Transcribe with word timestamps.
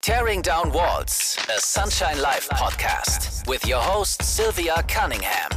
Tearing 0.00 0.40
Down 0.40 0.72
Walls, 0.72 1.36
a 1.54 1.60
Sunshine 1.60 2.22
Live 2.22 2.48
podcast 2.48 3.46
with 3.48 3.66
your 3.66 3.80
host, 3.80 4.22
Sylvia 4.22 4.82
Cunningham. 4.88 5.50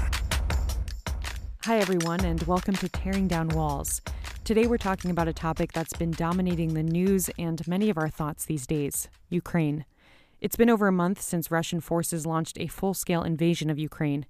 Hi, 1.63 1.77
everyone, 1.77 2.25
and 2.25 2.41
welcome 2.43 2.73
to 2.75 2.89
Tearing 2.89 3.27
Down 3.27 3.49
Walls. 3.49 4.01
Today, 4.43 4.65
we're 4.65 4.77
talking 4.77 5.11
about 5.11 5.27
a 5.27 5.33
topic 5.33 5.71
that's 5.71 5.93
been 5.93 6.11
dominating 6.11 6.73
the 6.73 6.83
news 6.83 7.29
and 7.37 7.65
many 7.67 7.89
of 7.89 7.97
our 7.97 8.09
thoughts 8.09 8.43
these 8.45 8.65
days 8.65 9.07
Ukraine. 9.29 9.85
It's 10.41 10.55
been 10.55 10.71
over 10.71 10.87
a 10.87 10.91
month 10.91 11.21
since 11.21 11.51
Russian 11.51 11.79
forces 11.79 12.25
launched 12.25 12.59
a 12.59 12.67
full 12.67 12.95
scale 12.95 13.21
invasion 13.21 13.69
of 13.69 13.77
Ukraine. 13.77 14.25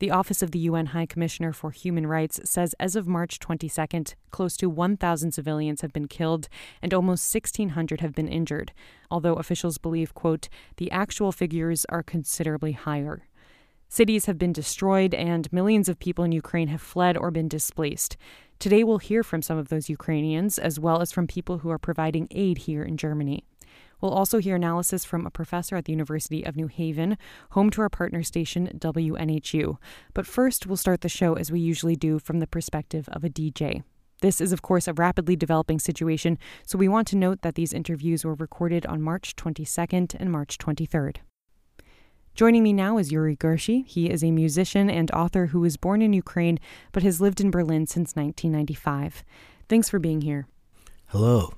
The 0.00 0.10
Office 0.10 0.42
of 0.42 0.50
the 0.50 0.58
UN 0.58 0.86
High 0.86 1.06
Commissioner 1.06 1.52
for 1.52 1.70
Human 1.70 2.04
Rights 2.06 2.40
says 2.44 2.74
as 2.80 2.96
of 2.96 3.06
March 3.06 3.38
22nd, 3.38 4.14
close 4.32 4.56
to 4.56 4.68
1,000 4.68 5.30
civilians 5.30 5.82
have 5.82 5.92
been 5.92 6.08
killed 6.08 6.48
and 6.82 6.92
almost 6.92 7.32
1,600 7.32 8.00
have 8.00 8.12
been 8.12 8.26
injured, 8.26 8.72
although 9.08 9.34
officials 9.34 9.78
believe, 9.78 10.12
quote, 10.12 10.48
the 10.78 10.90
actual 10.90 11.30
figures 11.30 11.86
are 11.90 12.02
considerably 12.02 12.72
higher. 12.72 13.28
Cities 13.88 14.26
have 14.26 14.36
been 14.36 14.52
destroyed 14.52 15.14
and 15.14 15.52
millions 15.52 15.88
of 15.88 16.00
people 16.00 16.24
in 16.24 16.32
Ukraine 16.32 16.68
have 16.68 16.82
fled 16.82 17.16
or 17.16 17.30
been 17.30 17.46
displaced. 17.46 18.16
Today 18.58 18.82
we'll 18.82 18.98
hear 18.98 19.22
from 19.22 19.42
some 19.42 19.58
of 19.58 19.68
those 19.68 19.88
Ukrainians 19.88 20.58
as 20.58 20.80
well 20.80 21.02
as 21.02 21.12
from 21.12 21.28
people 21.28 21.58
who 21.58 21.70
are 21.70 21.78
providing 21.78 22.26
aid 22.32 22.58
here 22.58 22.82
in 22.82 22.96
Germany. 22.96 23.44
We'll 24.04 24.12
also 24.12 24.36
hear 24.36 24.56
analysis 24.56 25.02
from 25.02 25.24
a 25.24 25.30
professor 25.30 25.76
at 25.76 25.86
the 25.86 25.92
University 25.92 26.42
of 26.42 26.56
New 26.56 26.66
Haven, 26.66 27.16
home 27.52 27.70
to 27.70 27.80
our 27.80 27.88
partner 27.88 28.22
station, 28.22 28.68
WNHU. 28.76 29.78
But 30.12 30.26
first, 30.26 30.66
we'll 30.66 30.76
start 30.76 31.00
the 31.00 31.08
show 31.08 31.32
as 31.36 31.50
we 31.50 31.58
usually 31.58 31.96
do 31.96 32.18
from 32.18 32.38
the 32.38 32.46
perspective 32.46 33.08
of 33.08 33.24
a 33.24 33.30
DJ. 33.30 33.82
This 34.20 34.42
is, 34.42 34.52
of 34.52 34.60
course, 34.60 34.86
a 34.86 34.92
rapidly 34.92 35.36
developing 35.36 35.78
situation, 35.78 36.36
so 36.66 36.76
we 36.76 36.86
want 36.86 37.08
to 37.08 37.16
note 37.16 37.40
that 37.40 37.54
these 37.54 37.72
interviews 37.72 38.26
were 38.26 38.34
recorded 38.34 38.84
on 38.84 39.00
March 39.00 39.36
22nd 39.36 40.14
and 40.20 40.30
March 40.30 40.58
23rd. 40.58 41.16
Joining 42.34 42.62
me 42.62 42.74
now 42.74 42.98
is 42.98 43.10
Yuri 43.10 43.36
Gurzhy. 43.36 43.86
He 43.86 44.10
is 44.10 44.22
a 44.22 44.30
musician 44.30 44.90
and 44.90 45.10
author 45.12 45.46
who 45.46 45.60
was 45.60 45.78
born 45.78 46.02
in 46.02 46.12
Ukraine 46.12 46.58
but 46.92 47.04
has 47.04 47.22
lived 47.22 47.40
in 47.40 47.50
Berlin 47.50 47.86
since 47.86 48.14
1995. 48.14 49.24
Thanks 49.66 49.88
for 49.88 49.98
being 49.98 50.20
here. 50.20 50.46
Hello. 51.06 51.54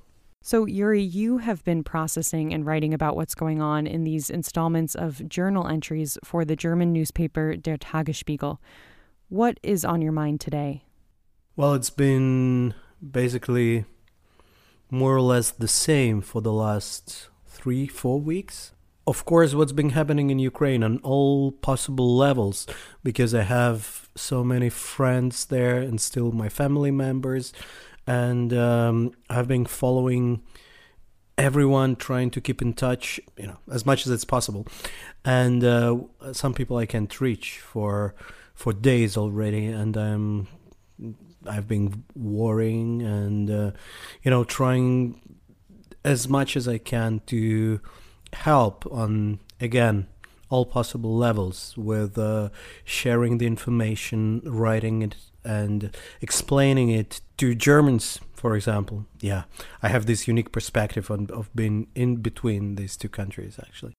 So, 0.47 0.65
Yuri, 0.65 1.03
you 1.03 1.39
have 1.39 1.65
been 1.65 1.83
processing 1.83 2.55
and 2.55 2.65
writing 2.65 2.95
about 2.95 3.17
what's 3.17 3.35
going 3.35 3.61
on 3.61 3.85
in 3.85 4.05
these 4.05 4.31
installments 4.31 4.95
of 4.95 5.29
journal 5.29 5.67
entries 5.67 6.19
for 6.23 6.45
the 6.45 6.55
German 6.55 6.93
newspaper 6.93 7.57
Der 7.57 7.77
Tagesspiegel. 7.77 8.59
What 9.29 9.59
is 9.65 9.85
on 9.85 10.03
your 10.03 10.13
mind 10.13 10.41
today? 10.41 10.85
Well, 11.57 11.75
it's 11.75 11.91
been 11.91 12.75
basically 13.03 13.87
more 14.89 15.17
or 15.17 15.21
less 15.21 15.51
the 15.51 15.67
same 15.67 16.21
for 16.21 16.41
the 16.41 16.53
last 16.53 17.29
three, 17.49 17.89
four 17.89 18.21
weeks. 18.21 18.71
Of 19.05 19.25
course, 19.25 19.53
what's 19.53 19.73
been 19.73 19.91
happening 19.91 20.31
in 20.31 20.39
Ukraine 20.39 20.85
on 20.85 20.99
all 20.99 21.51
possible 21.51 22.17
levels, 22.17 22.69
because 23.03 23.35
I 23.35 23.43
have 23.43 24.09
so 24.15 24.45
many 24.45 24.71
friends 24.71 25.47
there 25.47 25.79
and 25.79 26.01
still 26.01 26.31
my 26.31 26.49
family 26.49 26.93
members 26.93 27.53
and 28.07 28.53
um, 28.53 29.13
I've 29.29 29.49
been 29.49 29.67
following 29.67 30.43
everyone 31.39 31.97
trying 31.97 32.31
to 32.31 32.41
keep 32.41 32.63
in 32.63 32.73
touch 32.73 33.21
you 33.37 33.47
know 33.47 33.59
as 33.71 33.85
much 33.85 34.07
as 34.07 34.13
it's 34.13 34.25
possible. 34.25 34.67
And 35.25 35.65
uh, 35.65 35.99
some 36.33 36.55
people 36.55 36.77
i 36.77 36.87
can't 36.87 37.21
reach 37.21 37.59
for 37.59 38.15
for 38.55 38.73
days 38.73 39.17
already. 39.17 39.67
And 39.67 39.97
i'm 39.97 40.49
i've 41.47 41.69
been 41.69 42.05
worrying 42.15 43.03
and 43.03 43.51
uh, 43.51 43.71
you 44.23 44.31
know 44.31 44.45
trying 44.45 45.37
as 46.05 46.29
much 46.29 46.57
as 46.57 46.67
i 46.67 46.79
can 46.79 47.21
to 47.27 47.81
help 48.33 48.87
on 48.91 49.39
again 49.61 50.07
all 50.49 50.65
possible 50.65 51.17
levels 51.17 51.75
with 51.77 52.17
uh, 52.19 52.49
sharing 52.85 53.39
the 53.39 53.47
information 53.47 54.41
writing 54.45 55.03
it 55.03 55.17
and 55.45 55.97
explaining 56.21 56.91
it 56.91 57.21
to 57.39 57.55
Germans, 57.55 58.21
for 58.35 58.57
example. 58.57 59.07
Yeah, 59.21 59.45
I 59.83 59.89
have 59.89 60.07
this 60.07 60.27
unique 60.29 60.53
perspective 60.53 61.11
on, 61.11 61.29
of 61.33 61.51
being 61.55 61.89
in 61.95 62.17
between 62.17 62.77
these 62.77 62.97
two 62.97 63.09
countries, 63.09 63.59
actually. 63.61 63.95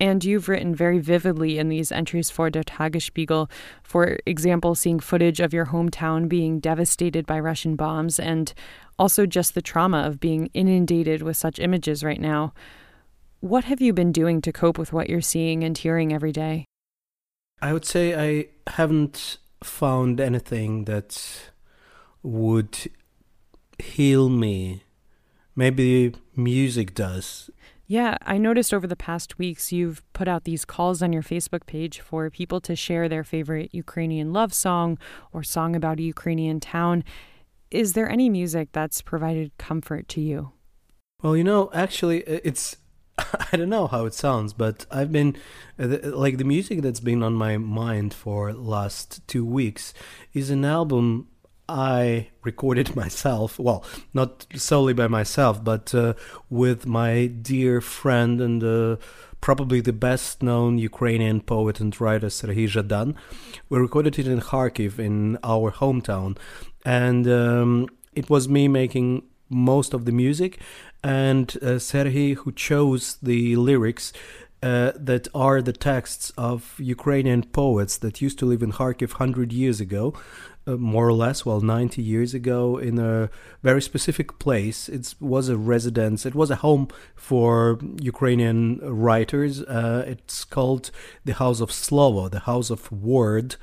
And 0.00 0.24
you've 0.24 0.48
written 0.48 0.74
very 0.74 0.98
vividly 0.98 1.58
in 1.58 1.68
these 1.68 1.92
entries 1.92 2.28
for 2.28 2.50
Der 2.50 2.64
Tagesspiegel, 2.64 3.48
for 3.84 4.18
example, 4.26 4.74
seeing 4.74 4.98
footage 4.98 5.38
of 5.38 5.54
your 5.54 5.66
hometown 5.66 6.28
being 6.28 6.58
devastated 6.58 7.24
by 7.24 7.38
Russian 7.38 7.76
bombs 7.76 8.18
and 8.18 8.52
also 8.98 9.26
just 9.26 9.54
the 9.54 9.62
trauma 9.62 9.98
of 9.98 10.18
being 10.18 10.50
inundated 10.54 11.22
with 11.22 11.36
such 11.36 11.60
images 11.60 12.02
right 12.02 12.20
now. 12.20 12.52
What 13.38 13.64
have 13.64 13.80
you 13.80 13.92
been 13.92 14.10
doing 14.10 14.40
to 14.42 14.52
cope 14.52 14.76
with 14.76 14.92
what 14.92 15.08
you're 15.08 15.20
seeing 15.20 15.62
and 15.62 15.78
hearing 15.78 16.12
every 16.12 16.32
day? 16.32 16.64
I 17.60 17.72
would 17.72 17.84
say 17.84 18.14
I 18.14 18.48
haven't 18.72 19.38
found 19.62 20.20
anything 20.20 20.84
that 20.86 21.51
would 22.22 22.90
heal 23.78 24.28
me. 24.28 24.84
Maybe 25.54 26.14
music 26.34 26.94
does. 26.94 27.50
Yeah, 27.86 28.16
I 28.22 28.38
noticed 28.38 28.72
over 28.72 28.86
the 28.86 28.96
past 28.96 29.38
weeks 29.38 29.70
you've 29.70 30.02
put 30.12 30.28
out 30.28 30.44
these 30.44 30.64
calls 30.64 31.02
on 31.02 31.12
your 31.12 31.22
Facebook 31.22 31.66
page 31.66 32.00
for 32.00 32.30
people 32.30 32.60
to 32.62 32.74
share 32.74 33.08
their 33.08 33.24
favorite 33.24 33.74
Ukrainian 33.74 34.32
love 34.32 34.54
song 34.54 34.98
or 35.32 35.42
song 35.42 35.76
about 35.76 35.98
a 35.98 36.02
Ukrainian 36.02 36.58
town. 36.58 37.04
Is 37.70 37.92
there 37.92 38.08
any 38.08 38.30
music 38.30 38.70
that's 38.72 39.02
provided 39.02 39.56
comfort 39.58 40.08
to 40.08 40.20
you? 40.20 40.52
Well, 41.22 41.36
you 41.36 41.44
know, 41.44 41.70
actually, 41.74 42.20
it's 42.20 42.76
I 43.52 43.56
don't 43.56 43.68
know 43.68 43.86
how 43.86 44.06
it 44.06 44.14
sounds, 44.14 44.52
but 44.52 44.86
I've 44.90 45.12
been 45.12 45.36
uh, 45.78 45.98
like 46.02 46.38
the 46.38 46.44
music 46.44 46.82
that's 46.82 47.00
been 47.00 47.22
on 47.22 47.34
my 47.34 47.58
mind 47.58 48.14
for 48.14 48.52
last 48.52 49.26
two 49.28 49.44
weeks 49.44 49.92
is 50.32 50.50
an 50.50 50.64
album 50.64 51.28
I 51.68 52.28
recorded 52.42 52.96
myself. 53.02 53.58
Well, 53.58 53.84
not 54.12 54.46
solely 54.54 54.92
by 54.92 55.08
myself, 55.08 55.62
but 55.62 55.94
uh, 55.94 56.14
with 56.50 56.86
my 56.86 57.26
dear 57.26 57.80
friend 57.80 58.40
and 58.40 58.62
uh, 58.62 58.96
probably 59.40 59.80
the 59.80 59.92
best 59.92 60.42
known 60.42 60.78
Ukrainian 60.78 61.40
poet 61.40 61.80
and 61.80 61.98
writer 62.00 62.28
Serhiy 62.28 62.68
Zhadan. 62.68 63.14
We 63.68 63.78
recorded 63.78 64.18
it 64.18 64.28
in 64.28 64.40
Kharkiv, 64.40 64.98
in 64.98 65.38
our 65.42 65.72
hometown, 65.72 66.38
and 66.84 67.26
um, 67.28 67.88
it 68.14 68.30
was 68.30 68.48
me 68.48 68.68
making 68.68 69.24
most 69.50 69.92
of 69.92 70.04
the 70.06 70.12
music 70.12 70.60
and 71.04 71.56
uh, 71.60 71.78
Serhiy, 71.78 72.36
who 72.36 72.52
chose 72.52 73.16
the 73.22 73.56
lyrics 73.56 74.12
uh, 74.62 74.92
that 74.94 75.26
are 75.34 75.60
the 75.60 75.72
texts 75.72 76.32
of 76.38 76.76
Ukrainian 76.78 77.42
poets 77.42 77.96
that 77.98 78.22
used 78.22 78.38
to 78.38 78.46
live 78.46 78.62
in 78.62 78.72
Kharkiv 78.72 79.10
100 79.18 79.52
years 79.52 79.80
ago, 79.80 80.14
uh, 80.66 80.76
more 80.76 81.08
or 81.08 81.12
less, 81.12 81.44
well, 81.44 81.60
90 81.60 82.02
years 82.02 82.34
ago, 82.34 82.78
in 82.78 82.98
a 82.98 83.30
very 83.62 83.82
specific 83.82 84.38
place. 84.38 84.88
It 84.88 85.14
was 85.20 85.48
a 85.48 85.56
residence, 85.56 86.24
it 86.24 86.34
was 86.34 86.50
a 86.50 86.56
home 86.56 86.88
for 87.14 87.78
Ukrainian 88.00 88.78
writers. 88.82 89.62
Uh, 89.62 90.04
it's 90.06 90.44
called 90.44 90.90
the 91.24 91.34
House 91.34 91.60
of 91.60 91.70
Slovo, 91.70 92.30
the 92.30 92.40
House 92.40 92.70
of 92.70 92.90
Word. 92.92 93.56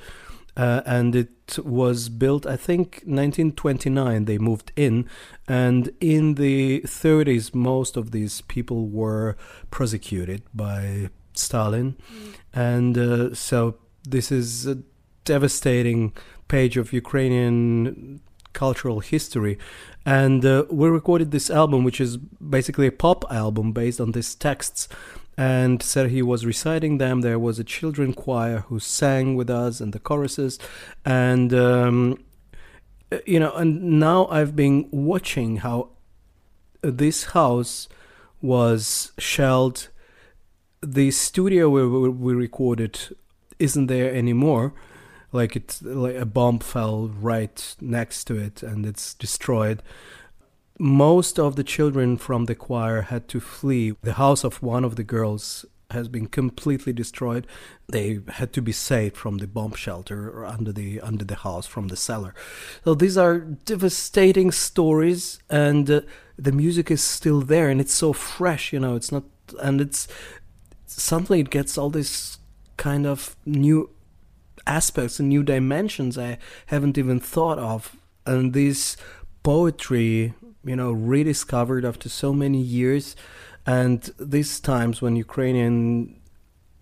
Uh, 0.57 0.81
and 0.85 1.15
it 1.15 1.57
was 1.63 2.09
built, 2.09 2.45
I 2.45 2.57
think, 2.57 3.03
1929. 3.05 4.25
They 4.25 4.37
moved 4.37 4.73
in, 4.75 5.07
and 5.47 5.91
in 6.01 6.35
the 6.35 6.81
30s, 6.81 7.55
most 7.55 7.95
of 7.95 8.11
these 8.11 8.41
people 8.41 8.89
were 8.89 9.37
prosecuted 9.71 10.41
by 10.53 11.11
Stalin, 11.33 11.95
mm. 11.95 12.33
and 12.53 12.97
uh, 12.97 13.33
so 13.33 13.77
this 14.03 14.33
is 14.33 14.67
a 14.67 14.79
devastating 15.23 16.11
page 16.55 16.75
of 16.75 16.91
Ukrainian 16.91 18.19
cultural 18.53 18.99
history. 18.99 19.57
And 20.05 20.43
uh, 20.43 20.65
we 20.69 20.89
recorded 20.89 21.31
this 21.31 21.49
album, 21.49 21.83
which 21.83 22.01
is 22.01 22.17
basically 22.57 22.87
a 22.87 22.91
pop 22.91 23.23
album 23.31 23.71
based 23.71 24.01
on 24.01 24.11
these 24.11 24.35
texts 24.35 24.89
and 25.39 25.79
Serhiy 25.79 26.21
was 26.21 26.45
reciting 26.45 26.97
them. 26.97 27.21
There 27.21 27.39
was 27.39 27.59
a 27.59 27.63
children 27.63 28.11
choir 28.11 28.65
who 28.67 28.77
sang 28.77 29.35
with 29.35 29.49
us 29.49 29.79
and 29.79 29.93
the 29.93 29.99
choruses, 29.99 30.59
and 31.05 31.53
um, 31.53 32.21
you 33.25 33.39
know, 33.39 33.53
and 33.53 34.01
now 34.01 34.27
I've 34.27 34.53
been 34.53 34.89
watching 34.91 35.57
how 35.57 35.91
this 36.81 37.23
house 37.37 37.87
was 38.41 39.13
shelled. 39.17 39.87
The 40.81 41.09
studio 41.11 41.69
where 41.69 41.87
we 41.87 42.33
recorded 42.33 42.99
isn't 43.59 43.87
there 43.87 44.13
anymore. 44.13 44.73
Like 45.31 45.55
it's 45.55 45.81
like 45.81 46.15
a 46.15 46.25
bomb 46.25 46.59
fell 46.59 47.07
right 47.07 47.75
next 47.79 48.25
to 48.25 48.37
it 48.37 48.63
and 48.63 48.85
it's 48.85 49.13
destroyed 49.13 49.83
most 50.79 51.37
of 51.37 51.57
the 51.57 51.63
children 51.63 52.17
from 52.17 52.45
the 52.45 52.55
choir 52.55 53.01
had 53.01 53.27
to 53.27 53.41
flee. 53.41 53.95
The 54.01 54.13
house 54.13 54.45
of 54.45 54.63
one 54.63 54.85
of 54.85 54.95
the 54.95 55.03
girls 55.03 55.65
has 55.91 56.07
been 56.07 56.27
completely 56.27 56.93
destroyed. 56.93 57.47
They 57.91 58.19
had 58.29 58.53
to 58.53 58.61
be 58.61 58.71
saved 58.71 59.17
from 59.17 59.39
the 59.39 59.47
bomb 59.47 59.73
shelter 59.73 60.29
or 60.29 60.45
under 60.45 60.71
the 60.71 61.01
under 61.01 61.25
the 61.25 61.35
house 61.35 61.65
from 61.65 61.87
the 61.87 61.97
cellar. 61.97 62.33
So 62.85 62.93
these 62.93 63.17
are 63.17 63.39
devastating 63.39 64.51
stories, 64.51 65.39
and 65.49 65.89
uh, 65.89 66.01
the 66.37 66.51
music 66.51 66.91
is 66.91 67.01
still 67.01 67.41
there, 67.41 67.69
and 67.69 67.81
it's 67.81 67.93
so 67.93 68.13
fresh. 68.13 68.71
You 68.71 68.79
know, 68.79 68.95
it's 68.95 69.11
not 69.11 69.23
and 69.61 69.81
it's 69.81 70.07
suddenly 70.85 71.41
it 71.41 71.49
gets 71.49 71.77
all 71.77 71.89
this 71.89 72.37
kind 72.77 73.05
of 73.05 73.35
new 73.45 73.89
aspects 74.69 75.19
and 75.19 75.27
new 75.29 75.43
dimensions 75.43 76.17
I 76.17 76.37
haven't 76.67 76.97
even 76.97 77.19
thought 77.19 77.59
of, 77.59 77.97
and 78.25 78.53
this 78.53 78.95
poetry, 79.43 80.33
you 80.63 80.75
know, 80.75 80.91
rediscovered 80.91 81.83
after 81.83 82.07
so 82.07 82.33
many 82.33 82.61
years, 82.61 83.15
and 83.65 83.99
these 84.19 84.59
times 84.59 85.01
when 85.01 85.15
Ukrainian 85.15 86.19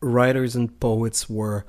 writers 0.01 0.56
and 0.56 0.80
poets 0.80 1.30
were 1.30 1.66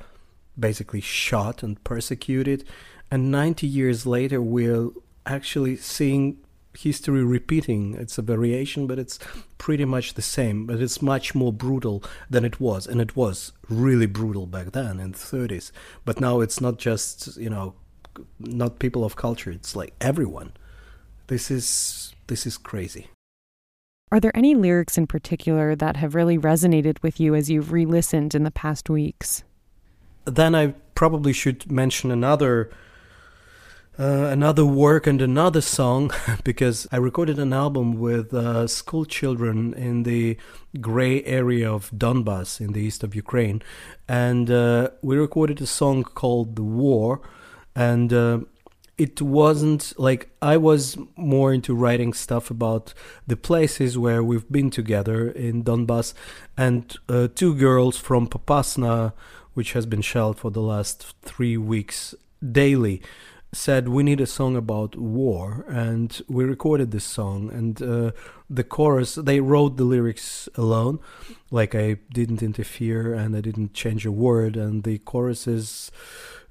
basically 0.59 1.01
shot 1.01 1.63
and 1.63 1.83
persecuted, 1.85 2.65
and 3.11 3.31
90 3.31 3.67
years 3.67 4.07
later 4.07 4.43
we're 4.43 4.91
actually 5.25 5.77
seeing 5.77 6.39
history 6.79 7.25
repeating. 7.25 7.95
It's 7.95 8.19
a 8.19 8.23
variation, 8.23 8.87
but 8.87 8.99
it's 8.99 9.19
pretty 9.59 9.85
much 9.85 10.15
the 10.15 10.23
same. 10.23 10.67
But 10.67 10.81
it's 10.81 11.03
much 11.03 11.35
more 11.35 11.53
brutal 11.53 12.03
than 12.31 12.45
it 12.45 12.61
was, 12.61 12.87
and 12.87 13.01
it 13.01 13.17
was 13.17 13.53
really 13.69 14.07
brutal 14.07 14.47
back 14.47 14.73
then 14.73 15.01
in 15.01 15.13
the 15.13 15.19
30s. 15.19 15.73
But 16.05 16.21
now 16.21 16.41
it's 16.41 16.61
not 16.61 16.79
just 16.79 17.37
you 17.37 17.51
know, 17.51 17.75
not 18.39 18.79
people 18.79 19.05
of 19.05 19.17
culture. 19.17 19.51
It's 19.51 19.75
like 19.75 19.95
everyone. 20.01 20.53
This 21.27 21.51
is 21.51 22.15
this 22.29 22.47
is 22.47 22.57
crazy. 22.57 23.09
Are 24.11 24.21
there 24.21 24.37
any 24.37 24.55
lyrics 24.55 24.97
in 24.97 25.07
particular 25.07 25.77
that 25.77 25.97
have 25.97 26.15
really 26.15 26.39
resonated 26.39 27.03
with 27.03 27.21
you 27.21 27.35
as 27.35 27.51
you've 27.51 27.73
re-listened 27.73 28.35
in 28.35 28.43
the 28.43 28.51
past 28.51 28.89
weeks? 28.89 29.45
Then 30.25 30.55
I 30.55 30.69
probably 30.95 31.35
should 31.35 31.71
mention 31.71 32.11
another 32.11 32.71
uh, 33.99 34.29
another 34.31 34.65
work 34.65 35.07
and 35.09 35.21
another 35.21 35.61
song 35.61 36.13
because 36.45 36.87
I 36.93 36.99
recorded 36.99 37.39
an 37.39 37.53
album 37.53 37.99
with 37.99 38.33
uh, 38.33 38.69
school 38.69 39.05
children 39.05 39.75
in 39.75 40.05
the 40.05 40.37
gray 40.81 41.25
area 41.25 41.71
of 41.71 41.91
Donbass 41.91 42.61
in 42.61 42.75
the 42.75 42.81
east 42.81 43.03
of 43.03 43.17
Ukraine. 43.17 43.61
And 44.09 44.51
uh, 44.51 44.91
we 45.03 45.17
recorded 45.17 45.61
a 45.61 45.67
song 45.67 46.05
called 46.05 46.55
The 46.55 46.63
War. 46.63 47.21
And 47.75 48.13
uh, 48.13 48.41
it 48.99 49.21
wasn't 49.21 49.93
like 49.99 50.31
I 50.41 50.57
was 50.57 50.97
more 51.17 51.53
into 51.53 51.75
writing 51.75 52.13
stuff 52.13 52.51
about 52.51 52.95
the 53.27 53.37
places 53.37 53.99
where 53.99 54.23
we've 54.23 54.51
been 54.51 54.71
together 54.71 55.29
in 55.29 55.65
Donbass. 55.65 56.15
And 56.57 56.97
uh, 57.09 57.29
two 57.35 57.53
girls 57.53 57.97
from 57.97 58.29
Popasna, 58.29 59.13
which 59.55 59.73
has 59.73 59.87
been 59.87 60.03
shelled 60.03 60.39
for 60.39 60.53
the 60.53 60.63
last 60.63 61.17
three 61.23 61.57
weeks 61.57 62.15
daily 62.41 63.03
said 63.53 63.89
we 63.89 64.03
need 64.03 64.21
a 64.21 64.27
song 64.27 64.57
about 64.57 64.97
war 64.97 65.65
and 65.69 66.21
we 66.29 66.45
recorded 66.45 66.91
this 66.91 67.05
song 67.05 67.51
and 67.51 67.83
uh, 67.83 68.11
the 68.51 68.65
chorus 68.65 69.15
they 69.15 69.41
wrote 69.41 69.77
the 69.79 69.85
lyrics 69.85 70.49
alone 70.55 70.99
like 71.51 71.75
i 71.75 71.97
didn't 72.13 72.43
interfere 72.43 73.15
and 73.15 73.35
i 73.35 73.41
didn't 73.41 73.73
change 73.73 74.05
a 74.05 74.13
word 74.13 74.55
and 74.55 74.85
the 74.85 74.99
chorus 74.99 75.47
is 75.47 75.91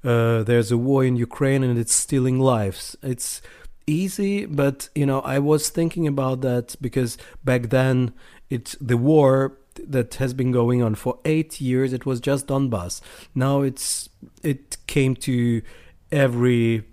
uh, 0.04 0.42
there's 0.42 0.72
a 0.72 0.78
war 0.78 1.04
in 1.04 1.16
ukraine 1.16 1.64
and 1.64 1.76
it's 1.76 1.92
stealing 1.92 2.38
lives. 2.38 2.96
It's 3.02 3.42
easy 3.88 4.44
but 4.44 4.90
you 4.94 5.06
know 5.06 5.20
i 5.20 5.38
was 5.38 5.70
thinking 5.70 6.06
about 6.06 6.42
that 6.42 6.76
because 6.78 7.16
back 7.42 7.70
then 7.70 8.12
it's 8.50 8.76
the 8.82 8.98
war 8.98 9.56
that 9.82 10.16
has 10.16 10.34
been 10.34 10.52
going 10.52 10.82
on 10.82 10.94
for 10.94 11.18
eight 11.24 11.58
years 11.58 11.92
it 11.92 12.04
was 12.04 12.20
just 12.20 12.48
donbass. 12.48 13.00
Now 13.34 13.62
it's 13.62 14.10
it 14.42 14.76
came 14.86 15.14
to 15.16 15.62
every 16.10 16.84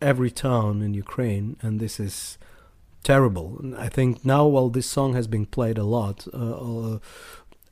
every 0.00 0.30
town 0.30 0.82
in 0.82 0.94
Ukraine, 0.94 1.56
and 1.60 1.78
this 1.80 2.00
is 2.00 2.38
terrible. 3.02 3.60
I 3.76 3.88
think 3.88 4.24
now, 4.24 4.46
while 4.46 4.68
this 4.68 4.86
song 4.86 5.14
has 5.14 5.26
been 5.26 5.46
played 5.46 5.78
a 5.78 5.84
lot, 5.84 6.26
uh, 6.32 6.36
uh, 6.36 6.98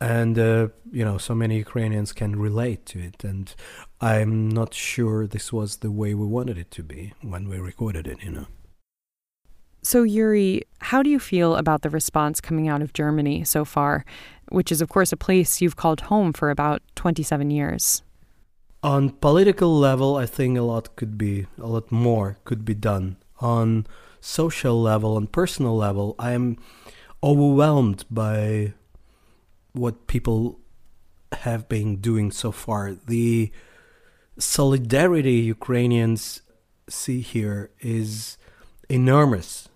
and 0.01 0.39
uh, 0.39 0.69
you 0.91 1.05
know, 1.05 1.19
so 1.19 1.35
many 1.35 1.57
Ukrainians 1.57 2.13
can 2.13 2.37
relate 2.37 2.87
to 2.87 2.99
it, 3.01 3.25
and 3.25 3.55
I'm 4.01 4.49
not 4.49 4.75
sure 4.75 5.27
this 5.27 5.53
was 5.53 5.77
the 5.77 5.91
way 5.91 6.15
we 6.15 6.27
wanted 6.27 6.59
it 6.59 6.71
to 6.73 6.83
be 6.83 7.15
when 7.23 7.49
we 7.49 7.59
recorded 7.59 8.07
it. 8.07 8.23
You 8.23 8.31
know. 8.31 8.47
So, 9.83 10.03
Yuri, 10.03 10.65
how 10.81 11.03
do 11.03 11.09
you 11.09 11.19
feel 11.19 11.57
about 11.57 11.83
the 11.83 11.91
response 11.91 12.41
coming 12.41 12.69
out 12.69 12.83
of 12.83 12.93
Germany 12.93 13.45
so 13.45 13.65
far, 13.65 14.05
which 14.51 14.73
is, 14.73 14.81
of 14.83 14.89
course, 14.89 15.13
a 15.13 15.17
place 15.17 15.61
you've 15.61 15.77
called 15.77 16.03
home 16.03 16.33
for 16.33 16.51
about 16.51 16.83
27 16.97 17.51
years? 17.51 18.03
On 18.83 19.11
political 19.11 19.77
level, 19.77 20.17
I 20.17 20.27
think 20.27 20.57
a 20.57 20.63
lot 20.63 20.95
could 20.97 21.19
be, 21.19 21.47
a 21.59 21.67
lot 21.67 21.91
more 21.91 22.39
could 22.45 22.65
be 22.65 22.75
done. 22.75 23.17
On 23.41 23.87
social 24.21 24.81
level 24.81 25.17
on 25.17 25.27
personal 25.27 25.77
level, 25.77 26.15
I 26.19 26.33
am 26.33 26.59
overwhelmed 27.23 28.05
by 28.11 28.75
what 29.73 30.07
people 30.07 30.61
have 31.33 31.69
been 31.69 31.97
doing 31.97 32.31
so 32.31 32.53
far. 32.53 32.95
The 33.07 33.51
solidarity 34.39 35.35
Ukrainians 35.35 36.43
see 36.89 37.21
here 37.21 37.71
is 37.81 38.39
enormous 38.89 39.69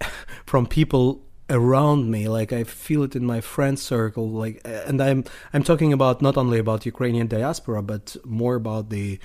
from 0.46 0.66
people 0.66 1.22
around 1.50 2.10
me 2.10 2.28
like 2.28 2.52
i 2.52 2.64
feel 2.64 3.02
it 3.02 3.16
in 3.16 3.24
my 3.24 3.40
friend 3.40 3.78
circle 3.78 4.30
like 4.30 4.60
and 4.64 5.02
i'm 5.02 5.24
i'm 5.52 5.62
talking 5.62 5.92
about 5.92 6.22
not 6.22 6.36
only 6.36 6.58
about 6.58 6.86
ukrainian 6.86 7.26
diaspora 7.26 7.82
but 7.82 8.16
more 8.24 8.54
about 8.54 8.88
the 8.90 9.18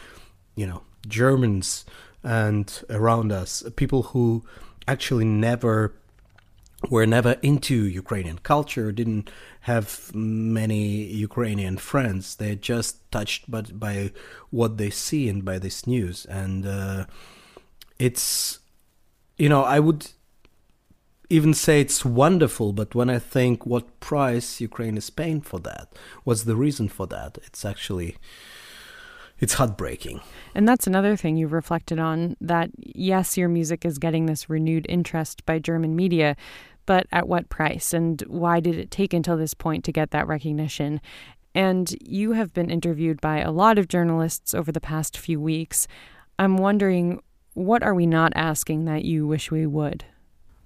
you 0.56 0.66
know 0.66 0.82
germans 1.08 1.86
and 2.24 2.84
around 2.90 3.32
us 3.32 3.64
people 3.76 4.04
who 4.04 4.44
actually 4.88 5.26
never 5.26 5.94
were 6.90 7.06
never 7.06 7.34
into 7.42 7.86
ukrainian 7.86 8.40
culture 8.40 8.92
didn't 8.92 9.30
have 9.66 10.14
many 10.14 11.06
ukrainian 11.06 11.76
friends. 11.76 12.36
They're 12.36 12.54
just 12.54 13.12
touched 13.12 13.50
but 13.50 13.80
by 13.80 14.12
what 14.52 14.78
they 14.78 14.92
see 14.92 15.28
and 15.28 15.44
by 15.44 15.58
this 15.58 15.88
news. 15.88 16.26
And 16.26 16.68
uh, 16.68 17.06
it's 17.98 18.60
you 19.38 19.50
know 19.50 19.64
i 19.64 19.80
would 19.80 20.12
even 21.30 21.54
say 21.54 21.82
it's 21.82 22.06
wonderful, 22.06 22.74
but 22.74 22.96
when 22.96 23.10
I 23.10 23.20
think 23.20 23.66
what 23.66 24.00
price 24.00 24.62
Ukraine 24.62 24.98
is 24.98 25.10
paying 25.10 25.42
for 25.42 25.60
that, 25.62 25.94
what's 26.24 26.44
the 26.44 26.56
reason 26.56 26.88
for 26.90 27.08
that, 27.08 27.38
it's 27.44 27.66
actually 27.66 28.18
it's 29.40 29.56
heartbreaking. 29.56 30.22
And 30.54 30.68
that's 30.68 30.88
another 30.88 31.16
thing 31.16 31.36
you've 31.36 31.52
reflected 31.52 32.00
on 32.00 32.38
that 32.40 32.70
yes, 32.78 33.38
your 33.38 33.50
music 33.50 33.86
is 33.86 33.98
getting 33.98 34.26
this 34.26 34.50
renewed 34.50 34.86
interest 34.88 35.46
by 35.46 35.60
German 35.60 35.96
media, 35.96 36.36
but 36.86 37.08
at 37.12 37.28
what 37.28 37.50
price 37.50 37.94
and 37.94 38.22
why 38.28 38.60
did 38.60 38.78
it 38.78 38.92
take 38.92 39.14
until 39.14 39.38
this 39.38 39.54
point 39.54 39.84
to 39.86 39.92
get 39.92 40.12
that 40.12 40.28
recognition? 40.28 41.02
And 41.54 41.96
you 42.02 42.34
have 42.34 42.54
been 42.54 42.70
interviewed 42.70 43.22
by 43.22 43.40
a 43.40 43.52
lot 43.52 43.78
of 43.78 43.88
journalists 43.88 44.54
over 44.54 44.72
the 44.72 44.82
past 44.82 45.18
few 45.18 45.40
weeks. 45.40 45.88
I'm 46.38 46.58
wondering 46.58 47.22
what 47.54 47.84
are 47.84 47.94
we 47.94 48.06
not 48.06 48.34
asking 48.36 48.86
that 48.86 49.06
you 49.06 49.26
wish 49.26 49.50
we 49.50 49.66
would? 49.66 50.06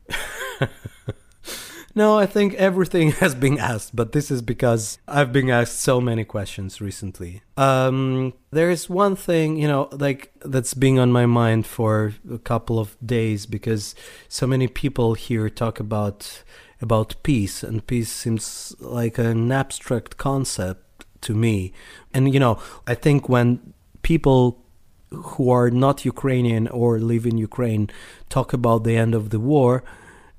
no, 1.96 2.18
I 2.18 2.26
think 2.26 2.54
everything 2.56 3.12
has 3.24 3.36
been 3.36 3.58
asked, 3.58 3.96
but 3.96 4.12
this 4.12 4.32
is 4.32 4.42
because 4.42 5.00
I've 5.08 5.32
been 5.32 5.50
asked 5.50 5.80
so 5.80 6.00
many 6.02 6.24
questions 6.24 6.82
recently. 6.82 7.42
Um, 7.58 8.34
there 8.52 8.70
is 8.70 8.90
one 8.90 9.16
thing, 9.16 9.58
you 9.58 9.68
know, 9.68 9.90
like 9.92 10.32
that's 10.44 10.74
been 10.74 11.00
on 11.00 11.12
my 11.12 11.26
mind 11.26 11.66
for 11.66 12.14
a 12.32 12.40
couple 12.40 12.80
of 12.80 12.96
days 13.06 13.46
because 13.46 13.96
so 14.28 14.48
many 14.48 14.68
people 14.68 15.14
here 15.14 15.50
talk 15.50 15.80
about 15.80 16.44
about 16.82 17.16
peace, 17.24 17.62
and 17.62 17.86
peace 17.86 18.12
seems 18.12 18.74
like 18.80 19.18
an 19.18 19.52
abstract 19.52 20.16
concept 20.16 21.06
to 21.22 21.36
me. 21.36 21.74
And 22.14 22.34
you 22.34 22.40
know, 22.40 22.60
I 22.88 22.96
think 22.96 23.28
when 23.28 23.74
people 24.02 24.64
who 25.12 25.50
are 25.50 25.70
not 25.70 26.06
Ukrainian 26.06 26.68
or 26.68 27.00
live 27.00 27.26
in 27.26 27.38
Ukraine 27.38 27.90
talk 28.30 28.54
about 28.54 28.84
the 28.84 28.96
end 28.96 29.16
of 29.16 29.32
the 29.32 29.40
war, 29.40 29.84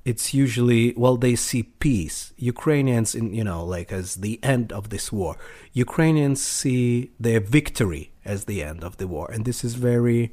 it's 0.03 0.33
usually 0.33 0.93
well 0.97 1.17
they 1.17 1.35
see 1.35 1.63
peace. 1.63 2.33
Ukrainians 2.37 3.13
in 3.13 3.33
you 3.33 3.43
know 3.43 3.63
like 3.63 3.91
as 3.91 4.15
the 4.15 4.39
end 4.43 4.71
of 4.71 4.89
this 4.89 5.11
war. 5.11 5.37
Ukrainians 5.73 6.41
see 6.41 7.11
their 7.19 7.39
victory 7.39 8.11
as 8.25 8.45
the 8.45 8.63
end 8.63 8.83
of 8.83 8.97
the 8.97 9.07
war 9.07 9.29
and 9.31 9.45
this 9.45 9.63
is 9.63 9.75
very 9.75 10.31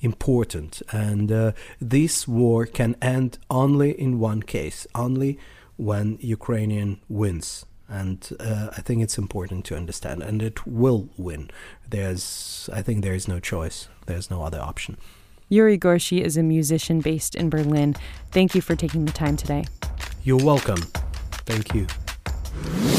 important. 0.00 0.82
And 0.92 1.30
uh, 1.30 1.52
this 1.80 2.26
war 2.26 2.66
can 2.66 2.96
end 3.02 3.38
only 3.50 3.90
in 3.90 4.18
one 4.18 4.42
case 4.42 4.86
only 4.94 5.38
when 5.76 6.18
ukrainian 6.20 7.00
wins. 7.08 7.66
And 7.88 8.20
uh, 8.38 8.68
i 8.78 8.80
think 8.80 9.02
it's 9.02 9.18
important 9.18 9.64
to 9.66 9.76
understand 9.76 10.22
and 10.22 10.40
it 10.42 10.66
will 10.66 11.08
win. 11.16 11.50
There's 11.88 12.70
i 12.72 12.80
think 12.82 13.02
there 13.02 13.14
is 13.14 13.26
no 13.26 13.40
choice. 13.40 13.88
There's 14.06 14.30
no 14.30 14.42
other 14.44 14.60
option 14.60 14.96
Yuri 15.52 15.76
Gurzhy 15.76 16.20
is 16.20 16.36
a 16.36 16.44
musician 16.44 17.00
based 17.00 17.34
in 17.34 17.50
Berlin. 17.50 17.96
Thank 18.30 18.54
you 18.54 18.60
for 18.60 18.76
taking 18.76 19.04
the 19.04 19.10
time 19.10 19.36
today. 19.36 19.64
You're 20.22 20.44
welcome. 20.44 20.80
Thank 21.44 21.74
you. 21.74 21.88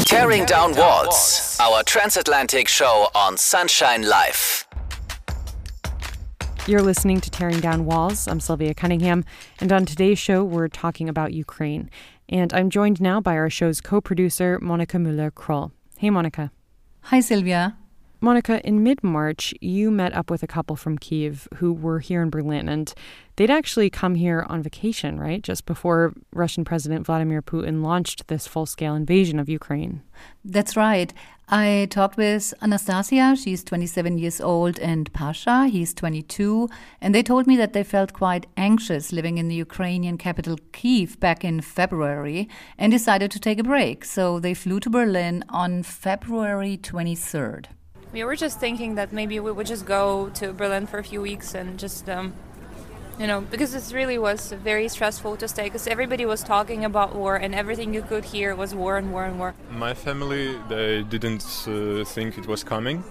Tearing 0.04 0.44
Down 0.44 0.74
Walls, 0.76 1.56
our 1.58 1.82
transatlantic 1.82 2.68
show 2.68 3.08
on 3.14 3.38
Sunshine 3.38 4.02
Live. 4.06 4.66
You're 6.66 6.82
listening 6.82 7.22
to 7.22 7.30
Tearing 7.30 7.60
Down 7.60 7.86
Walls. 7.86 8.28
I'm 8.28 8.38
Sylvia 8.38 8.74
Cunningham, 8.74 9.24
and 9.58 9.72
on 9.72 9.86
today's 9.86 10.18
show, 10.18 10.44
we're 10.44 10.68
talking 10.68 11.08
about 11.08 11.32
Ukraine 11.32 11.88
And 12.28 12.52
I'm 12.52 12.68
joined 12.68 13.00
now 13.00 13.18
by 13.22 13.34
our 13.38 13.48
show's 13.48 13.80
co 13.80 14.02
producer, 14.02 14.58
Monica 14.60 14.98
Müller 14.98 15.34
Kroll. 15.34 15.72
Hey, 15.96 16.10
Monica. 16.10 16.52
Hi, 17.04 17.20
Sylvia. 17.20 17.78
Monica, 18.24 18.64
in 18.64 18.84
mid 18.84 19.02
March, 19.02 19.52
you 19.60 19.90
met 19.90 20.14
up 20.14 20.30
with 20.30 20.44
a 20.44 20.46
couple 20.46 20.76
from 20.76 20.96
Kiev 20.96 21.48
who 21.56 21.72
were 21.72 21.98
here 21.98 22.22
in 22.22 22.30
Berlin, 22.30 22.68
and 22.68 22.94
they'd 23.34 23.50
actually 23.50 23.90
come 23.90 24.14
here 24.14 24.46
on 24.48 24.62
vacation, 24.62 25.18
right? 25.18 25.42
Just 25.42 25.66
before 25.66 26.14
Russian 26.32 26.64
President 26.64 27.04
Vladimir 27.04 27.42
Putin 27.42 27.82
launched 27.82 28.28
this 28.28 28.46
full 28.46 28.64
scale 28.64 28.94
invasion 28.94 29.40
of 29.40 29.48
Ukraine. 29.48 30.02
That's 30.44 30.76
right. 30.76 31.12
I 31.48 31.88
talked 31.90 32.16
with 32.16 32.54
Anastasia, 32.62 33.34
she's 33.34 33.64
27 33.64 34.18
years 34.18 34.40
old, 34.40 34.78
and 34.78 35.12
Pasha, 35.12 35.66
he's 35.66 35.92
22, 35.92 36.68
and 37.00 37.12
they 37.12 37.24
told 37.24 37.48
me 37.48 37.56
that 37.56 37.72
they 37.72 37.82
felt 37.82 38.12
quite 38.12 38.46
anxious 38.56 39.10
living 39.12 39.38
in 39.38 39.48
the 39.48 39.56
Ukrainian 39.56 40.16
capital 40.16 40.58
Kiev 40.70 41.18
back 41.18 41.44
in 41.44 41.60
February 41.60 42.48
and 42.78 42.92
decided 42.92 43.32
to 43.32 43.40
take 43.40 43.58
a 43.58 43.64
break. 43.64 44.04
So 44.04 44.38
they 44.38 44.54
flew 44.54 44.78
to 44.78 44.90
Berlin 44.90 45.44
on 45.48 45.82
February 45.82 46.78
23rd. 46.78 47.66
We 48.12 48.24
were 48.24 48.36
just 48.36 48.60
thinking 48.60 48.96
that 48.96 49.10
maybe 49.12 49.40
we 49.40 49.50
would 49.50 49.66
just 49.66 49.86
go 49.86 50.28
to 50.34 50.52
Berlin 50.52 50.86
for 50.86 50.98
a 50.98 51.04
few 51.04 51.22
weeks 51.22 51.54
and 51.54 51.78
just, 51.78 52.10
um, 52.10 52.34
you 53.18 53.26
know, 53.26 53.40
because 53.40 53.72
this 53.72 53.92
really 53.92 54.18
was 54.18 54.52
very 54.52 54.88
stressful 54.88 55.36
to 55.38 55.48
stay 55.48 55.64
because 55.64 55.86
everybody 55.86 56.26
was 56.26 56.42
talking 56.42 56.84
about 56.84 57.14
war 57.14 57.36
and 57.36 57.54
everything 57.54 57.94
you 57.94 58.02
could 58.02 58.24
hear 58.26 58.54
was 58.54 58.74
war 58.74 58.98
and 58.98 59.12
war 59.12 59.24
and 59.24 59.38
war. 59.38 59.54
My 59.70 59.94
family, 59.94 60.58
they 60.68 61.02
didn't 61.04 61.44
uh, 61.66 62.04
think 62.04 62.36
it 62.36 62.46
was 62.46 62.62
coming. 62.62 63.02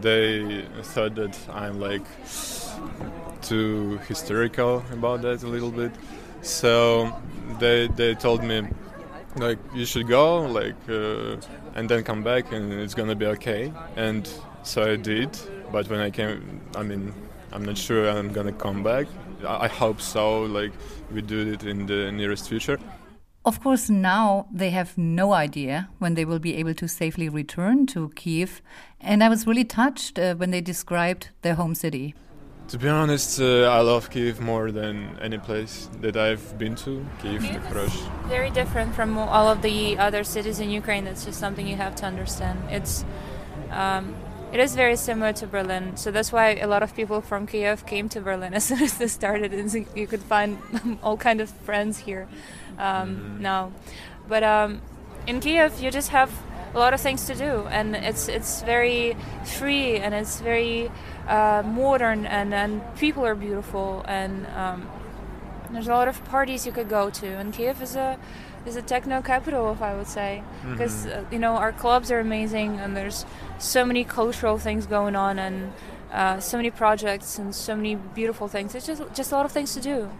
They 0.00 0.64
thought 0.82 1.16
that 1.16 1.36
I'm 1.52 1.80
like 1.80 2.06
too 3.42 3.98
hysterical 4.06 4.84
about 4.92 5.22
that 5.22 5.42
a 5.42 5.48
little 5.48 5.72
bit. 5.72 5.90
So 6.42 7.12
they 7.58 7.88
they 7.88 8.14
told 8.14 8.44
me 8.44 8.68
like 9.36 9.58
you 9.74 9.84
should 9.84 10.08
go 10.08 10.40
like 10.40 10.76
uh, 10.88 11.36
and 11.74 11.88
then 11.88 12.02
come 12.02 12.22
back 12.22 12.52
and 12.52 12.72
it's 12.72 12.94
gonna 12.94 13.14
be 13.14 13.26
okay 13.26 13.72
and 13.96 14.28
so 14.62 14.82
i 14.82 14.96
did 14.96 15.30
but 15.72 15.88
when 15.88 16.00
i 16.00 16.10
came 16.10 16.60
i 16.76 16.82
mean 16.82 17.12
i'm 17.52 17.64
not 17.64 17.78
sure 17.78 18.10
i'm 18.10 18.32
gonna 18.32 18.52
come 18.52 18.82
back 18.82 19.06
i, 19.46 19.64
I 19.64 19.68
hope 19.68 20.00
so 20.00 20.42
like 20.42 20.72
we 21.12 21.22
do 21.22 21.52
it 21.52 21.64
in 21.64 21.86
the 21.86 22.10
nearest 22.12 22.48
future 22.48 22.78
of 23.42 23.62
course, 23.62 23.88
now 23.88 24.48
they 24.52 24.68
have 24.68 24.98
no 24.98 25.32
idea 25.32 25.88
when 25.98 26.12
they 26.12 26.26
will 26.26 26.38
be 26.38 26.56
able 26.56 26.74
to 26.74 26.86
safely 26.86 27.26
return 27.30 27.86
to 27.86 28.10
Kiev. 28.10 28.60
And 29.00 29.24
I 29.24 29.30
was 29.30 29.46
really 29.46 29.64
touched 29.64 30.18
uh, 30.18 30.34
when 30.34 30.50
they 30.50 30.60
described 30.60 31.30
their 31.40 31.54
home 31.54 31.74
city. 31.74 32.14
To 32.70 32.78
be 32.78 32.88
honest, 32.88 33.40
uh, 33.40 33.62
I 33.62 33.80
love 33.80 34.10
Kiev 34.10 34.40
more 34.40 34.70
than 34.70 35.18
any 35.20 35.38
place 35.38 35.88
that 36.02 36.16
I've 36.16 36.56
been 36.56 36.76
to. 36.76 37.04
Kiev, 37.20 37.42
the 37.42 37.92
Very 38.28 38.50
different 38.50 38.94
from 38.94 39.18
all 39.18 39.48
of 39.48 39.60
the 39.60 39.98
other 39.98 40.22
cities 40.22 40.60
in 40.60 40.70
Ukraine. 40.70 41.04
That's 41.04 41.24
just 41.24 41.40
something 41.40 41.66
you 41.66 41.74
have 41.74 41.96
to 41.96 42.06
understand. 42.06 42.60
It's 42.70 43.04
um, 43.72 44.14
it 44.52 44.60
is 44.60 44.76
very 44.76 44.94
similar 44.94 45.32
to 45.32 45.48
Berlin, 45.48 45.96
so 45.96 46.12
that's 46.12 46.30
why 46.30 46.54
a 46.58 46.68
lot 46.68 46.84
of 46.84 46.94
people 46.94 47.20
from 47.20 47.48
Kiev 47.48 47.86
came 47.86 48.08
to 48.10 48.20
Berlin 48.20 48.54
as 48.58 48.66
soon 48.66 48.82
as 48.82 48.98
this 48.98 49.12
started, 49.12 49.52
and 49.52 49.86
you 49.96 50.06
could 50.06 50.22
find 50.22 50.58
all 51.02 51.16
kind 51.16 51.40
of 51.40 51.50
friends 51.50 51.98
here 51.98 52.28
um, 52.78 53.16
mm-hmm. 53.16 53.42
now. 53.42 53.72
But 54.28 54.44
um, 54.44 54.80
in 55.26 55.40
Kiev, 55.40 55.80
you 55.80 55.90
just 55.90 56.10
have 56.10 56.30
a 56.72 56.78
lot 56.78 56.94
of 56.94 57.00
things 57.00 57.24
to 57.26 57.34
do, 57.34 57.66
and 57.66 57.96
it's 57.96 58.28
it's 58.28 58.62
very 58.62 59.16
free 59.44 59.96
and 59.96 60.14
it's 60.14 60.40
very 60.40 60.88
uh, 61.30 61.62
modern, 61.64 62.26
and 62.26 62.52
and 62.52 62.82
people 62.96 63.24
are 63.24 63.36
beautiful, 63.36 64.04
and 64.08 64.46
um, 64.48 64.88
there's 65.70 65.86
a 65.86 65.92
lot 65.92 66.08
of 66.08 66.22
parties 66.24 66.66
you 66.66 66.72
could 66.72 66.88
go 66.88 67.08
to, 67.10 67.26
and 67.26 67.54
Kiev 67.54 67.80
is 67.80 67.94
a 67.96 68.18
is 68.66 68.76
a 68.76 68.82
techno 68.82 69.22
capital, 69.22 69.72
if 69.72 69.80
I 69.80 69.94
would 69.96 70.08
say, 70.08 70.42
because 70.70 71.06
mm-hmm. 71.06 71.26
uh, 71.26 71.30
you 71.30 71.38
know 71.38 71.54
our 71.56 71.72
clubs 71.72 72.10
are 72.10 72.18
amazing, 72.18 72.80
and 72.80 72.96
there's 72.96 73.24
so 73.58 73.84
many 73.84 74.02
cultural 74.04 74.58
things 74.58 74.86
going 74.86 75.14
on, 75.14 75.38
and 75.38 75.72
uh, 76.12 76.40
so 76.40 76.56
many 76.56 76.70
projects, 76.70 77.38
and 77.38 77.54
so 77.54 77.76
many 77.76 77.94
beautiful 77.94 78.48
things. 78.48 78.74
It's 78.74 78.86
just 78.86 79.02
just 79.14 79.30
a 79.32 79.36
lot 79.36 79.46
of 79.46 79.52
things 79.52 79.72
to 79.74 79.80
do. 79.80 80.10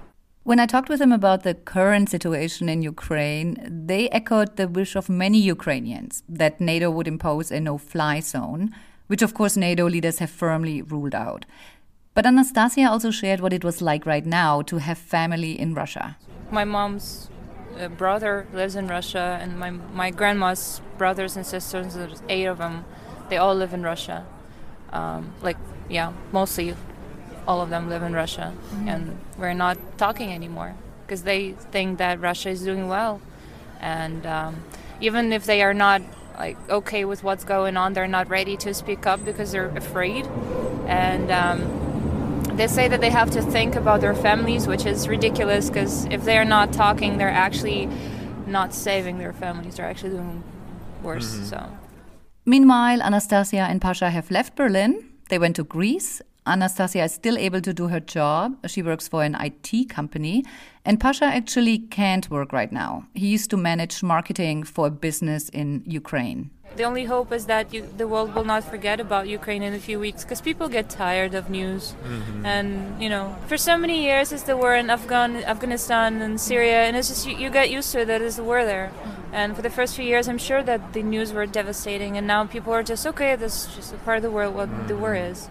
When 0.43 0.59
I 0.59 0.67
talked 0.67 0.89
with 0.89 1.01
them 1.01 1.13
about 1.13 1.43
the 1.43 1.55
current 1.55 2.09
situation 2.09 2.69
in 2.69 2.83
Ukraine, 2.83 3.59
they 3.87 4.09
echoed 4.09 4.57
the 4.57 4.69
wish 4.69 4.97
of 4.97 5.09
many 5.09 5.39
Ukrainians 5.39 6.23
that 6.29 6.61
NATO 6.61 6.89
would 6.91 7.07
impose 7.07 7.51
a 7.51 7.61
no 7.61 7.77
fly 7.77 8.21
zone, 8.21 8.71
which 9.11 9.23
of 9.23 9.35
course 9.35 9.57
NATO 9.57 9.89
leaders 9.89 10.21
have 10.21 10.31
firmly 10.31 10.83
ruled 10.83 11.17
out. 11.17 11.45
But 12.15 12.27
Anastasia 12.27 12.89
also 12.89 13.11
shared 13.11 13.41
what 13.41 13.53
it 13.53 13.65
was 13.65 13.83
like 13.83 14.07
right 14.07 14.25
now 14.25 14.63
to 14.63 14.79
have 14.79 14.99
family 14.99 15.59
in 15.59 15.75
Russia. 15.75 16.17
My 16.53 16.65
mom's 16.65 17.29
uh, 17.77 17.89
brother 17.89 18.47
lives 18.53 18.77
in 18.77 18.87
Russia, 18.87 19.37
and 19.43 19.59
my, 19.59 19.71
my 19.71 20.13
grandma's 20.13 20.81
brothers 20.97 21.35
and 21.37 21.45
sisters, 21.45 21.95
there's 21.95 22.23
eight 22.29 22.45
of 22.45 22.59
them, 22.59 22.85
they 23.31 23.37
all 23.37 23.55
live 23.55 23.75
in 23.75 23.83
Russia. 23.83 24.25
Um, 24.93 25.35
like, 25.43 25.57
yeah, 25.89 26.13
mostly 26.31 26.77
all 27.49 27.61
of 27.61 27.69
them 27.69 27.89
live 27.89 28.05
in 28.05 28.13
Russia, 28.13 28.55
mm-hmm. 28.55 28.89
and 28.89 29.19
we're 29.37 29.55
not 29.55 29.77
talking 29.99 30.33
anymore 30.33 30.77
because 31.05 31.25
they 31.25 31.53
think 31.73 31.99
that 31.99 32.21
Russia 32.21 32.51
is 32.51 32.63
doing 32.63 32.87
well, 32.87 33.21
and 33.81 34.25
um, 34.25 34.63
even 35.01 35.33
if 35.33 35.47
they 35.47 35.63
are 35.63 35.75
not 35.75 36.01
like 36.41 36.57
okay 36.79 37.03
with 37.05 37.21
what's 37.27 37.45
going 37.45 37.77
on, 37.83 37.93
they're 37.95 38.15
not 38.19 38.27
ready 38.39 38.57
to 38.65 38.71
speak 38.83 39.03
up 39.07 39.19
because 39.31 39.49
they're 39.53 39.73
afraid, 39.85 40.25
and 41.05 41.27
um, 41.43 41.59
they 42.59 42.69
say 42.79 42.89
that 42.93 43.01
they 43.05 43.13
have 43.21 43.31
to 43.39 43.43
think 43.57 43.73
about 43.83 43.99
their 44.01 44.17
families, 44.29 44.63
which 44.73 44.85
is 44.93 44.99
ridiculous 45.17 45.65
because 45.69 45.95
if 46.17 46.21
they're 46.29 46.51
not 46.57 46.73
talking, 46.85 47.11
they're 47.19 47.39
actually 47.49 47.83
not 48.47 48.69
saving 48.87 49.19
their 49.23 49.35
families; 49.45 49.73
they're 49.77 49.91
actually 49.93 50.15
doing 50.21 50.43
worse. 51.03 51.31
Mm-hmm. 51.35 51.53
So. 51.53 51.61
Meanwhile, 52.47 52.99
Anastasia 53.03 53.65
and 53.71 53.79
Pasha 53.87 54.09
have 54.11 54.31
left 54.31 54.57
Berlin. 54.57 54.93
They 55.29 55.39
went 55.39 55.57
to 55.57 55.65
Greece 55.77 56.23
Anastasia 56.47 57.05
is 57.05 57.13
still 57.13 57.37
able 57.37 57.61
to 57.61 57.73
do 57.73 57.89
her 57.89 58.01
job. 58.01 58.57
She 58.67 58.83
works 58.83 59.09
for 59.09 59.23
an 59.23 59.37
IT 59.41 59.89
company. 59.89 60.45
And 60.85 60.99
Pasha 60.99 61.27
actually 61.27 61.79
can't 61.79 62.31
work 62.31 62.53
right 62.53 62.73
now. 62.73 63.05
He 63.15 63.29
used 63.29 63.51
to 63.51 63.57
manage 63.57 64.03
marketing 64.03 64.65
for 64.65 64.87
a 64.87 64.91
business 64.91 65.49
in 65.51 65.83
Ukraine. 65.87 66.51
The 66.77 66.85
only 66.85 67.05
hope 67.05 67.33
is 67.33 67.47
that 67.47 67.75
you, 67.75 67.87
the 67.97 68.07
world 68.07 68.35
will 68.35 68.45
not 68.45 68.63
forget 68.63 69.01
about 69.01 69.29
Ukraine 69.29 69.63
in 69.63 69.75
a 69.75 69.79
few 69.79 69.99
weeks 69.99 70.23
because 70.23 70.41
people 70.41 70.69
get 70.69 70.89
tired 70.89 71.35
of 71.35 71.51
news. 71.51 71.95
Mm-hmm. 72.05 72.47
And, 72.47 73.03
you 73.03 73.09
know, 73.09 73.37
for 73.49 73.57
so 73.57 73.77
many 73.77 74.05
years 74.05 74.33
it's 74.33 74.45
the 74.45 74.57
war 74.57 74.77
in 74.77 74.89
Afghan, 74.89 75.43
Afghanistan 75.45 76.23
and 76.23 76.41
Syria, 76.41 76.85
and 76.85 76.97
it's 76.97 77.09
just 77.09 77.27
you, 77.27 77.37
you 77.37 77.51
get 77.51 77.71
used 77.71 77.91
to 77.93 78.01
it 78.03 78.05
that 78.07 78.23
it's 78.23 78.37
the 78.37 78.45
war 78.45 78.65
there. 78.65 78.93
And 79.33 79.55
for 79.55 79.63
the 79.63 79.71
first 79.71 79.97
few 79.97 80.05
years, 80.05 80.29
I'm 80.29 80.39
sure 80.39 80.63
that 80.63 80.93
the 80.93 81.03
news 81.03 81.33
were 81.33 81.47
devastating, 81.47 82.17
and 82.17 82.27
now 82.27 82.47
people 82.47 82.73
are 82.73 82.83
just 82.83 83.07
okay. 83.07 83.37
This 83.37 83.67
is 83.67 83.77
just 83.77 83.93
a 83.93 83.97
part 83.99 84.17
of 84.19 84.23
the 84.23 84.31
world 84.31 84.55
what 84.55 84.69
mm-hmm. 84.69 84.89
the 84.89 84.97
war 84.97 85.15
is. 85.15 85.49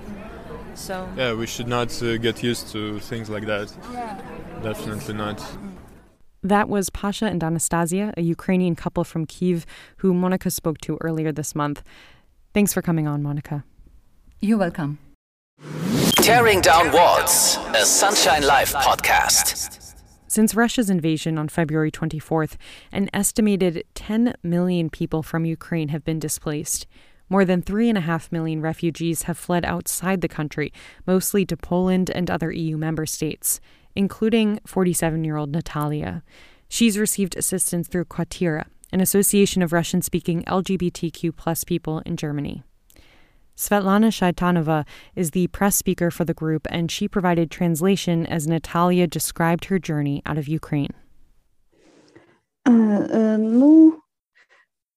So 0.79 1.07
yeah, 1.17 1.33
we 1.33 1.45
should 1.45 1.67
not 1.67 1.91
uh, 2.01 2.17
get 2.17 2.41
used 2.41 2.69
to 2.71 2.99
things 2.99 3.29
like 3.29 3.45
that. 3.45 3.71
Yeah. 3.91 4.21
Definitely 4.63 5.13
not. 5.13 5.45
That 6.41 6.69
was 6.69 6.89
Pasha 6.89 7.25
and 7.25 7.43
Anastasia, 7.43 8.13
a 8.15 8.21
Ukrainian 8.21 8.75
couple 8.75 9.03
from 9.03 9.25
Kiev 9.25 9.65
who 9.97 10.13
Monica 10.13 10.49
spoke 10.49 10.77
to 10.79 10.97
earlier 11.01 11.33
this 11.33 11.53
month. 11.53 11.83
Thanks 12.53 12.73
for 12.73 12.81
coming 12.81 13.07
on, 13.07 13.21
Monica. 13.21 13.65
You're 14.39 14.57
welcome. 14.57 14.99
Tearing 16.15 16.61
Down 16.61 16.93
Walls, 16.93 17.57
a 17.75 17.85
Sunshine 17.85 18.43
Live 18.43 18.71
podcast. 18.71 19.93
Since 20.27 20.55
Russia's 20.55 20.89
invasion 20.89 21.37
on 21.37 21.49
February 21.49 21.91
24th, 21.91 22.55
an 22.91 23.09
estimated 23.13 23.83
10 23.95 24.35
million 24.43 24.89
people 24.89 25.23
from 25.23 25.43
Ukraine 25.43 25.89
have 25.89 26.05
been 26.05 26.19
displaced. 26.19 26.87
More 27.29 27.45
than 27.45 27.61
3.5 27.61 28.31
million 28.31 28.59
refugees 28.59 29.23
have 29.23 29.37
fled 29.37 29.63
outside 29.63 30.21
the 30.21 30.27
country, 30.27 30.73
mostly 31.05 31.45
to 31.45 31.55
Poland 31.55 32.09
and 32.09 32.29
other 32.29 32.51
EU 32.51 32.75
member 32.75 33.05
states, 33.05 33.59
including 33.95 34.59
47 34.65 35.23
year 35.23 35.37
old 35.37 35.51
Natalia. 35.51 36.23
She's 36.67 36.97
received 36.97 37.37
assistance 37.37 37.87
through 37.87 38.05
Quarteera, 38.05 38.65
an 38.91 39.01
association 39.01 39.61
of 39.61 39.73
Russian 39.73 40.01
speaking 40.01 40.43
LGBTQ 40.43 41.35
plus 41.35 41.63
people 41.63 41.99
in 41.99 42.17
Germany. 42.17 42.63
Svetlana 43.55 44.07
Shaytanova 44.07 44.85
is 45.15 45.31
the 45.31 45.47
press 45.47 45.75
speaker 45.75 46.09
for 46.09 46.23
the 46.23 46.33
group, 46.33 46.65
and 46.71 46.89
she 46.89 47.09
provided 47.09 47.51
translation 47.51 48.25
as 48.25 48.47
Natalia 48.47 49.05
described 49.05 49.65
her 49.65 49.77
journey 49.77 50.21
out 50.25 50.37
of 50.37 50.47
Ukraine. 50.47 50.93
Uh, 52.65 52.71
uh, 52.71 53.37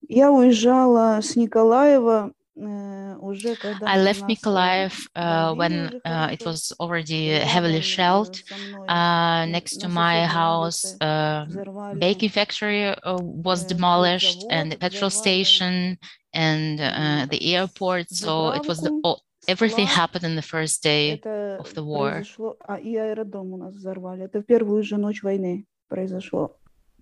Я 0.08 0.32
уезжала 0.32 1.20
с 1.22 1.36
Николаева 1.36 2.34
I 2.60 3.98
left 4.00 4.26
Mykolaiv 4.28 5.08
uh, 5.16 5.54
when 5.54 5.92
uh, 6.06 6.30
it 6.32 6.44
was 6.44 6.74
already 6.80 7.30
heavily 7.30 7.82
shelled. 7.82 8.42
Uh, 8.88 9.46
next 9.46 9.78
to 9.82 9.88
my 9.88 10.26
house, 10.26 10.96
a 11.02 11.48
baking 12.00 12.30
factory 12.30 12.96
was 13.06 13.64
demolished, 13.64 14.46
and 14.50 14.72
the 14.72 14.78
petrol 14.78 15.12
station, 15.12 16.00
and 16.34 16.80
the 17.30 17.56
airport. 17.56 18.10
So 18.10 18.50
it 18.50 18.68
was 18.68 18.82
the, 18.82 18.92
everything 19.48 19.86
happened 19.86 20.24
in 20.24 20.36
the 20.36 20.42
first 20.42 20.82
day 20.82 21.22
of 21.60 21.74
the 21.76 21.84
war. 21.84 22.24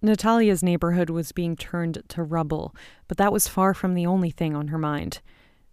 Natalia's 0.03 0.63
neighborhood 0.63 1.11
was 1.11 1.31
being 1.31 1.57
turned 1.57 2.03
to 2.09 2.23
rubble, 2.23 2.75
but 3.07 3.19
that 3.19 3.33
was 3.33 3.49
far 3.49 3.75
from 3.75 3.95
the 3.95 4.07
only 4.07 4.31
thing 4.31 4.55
on 4.55 4.69
her 4.69 4.79
mind. 4.79 5.21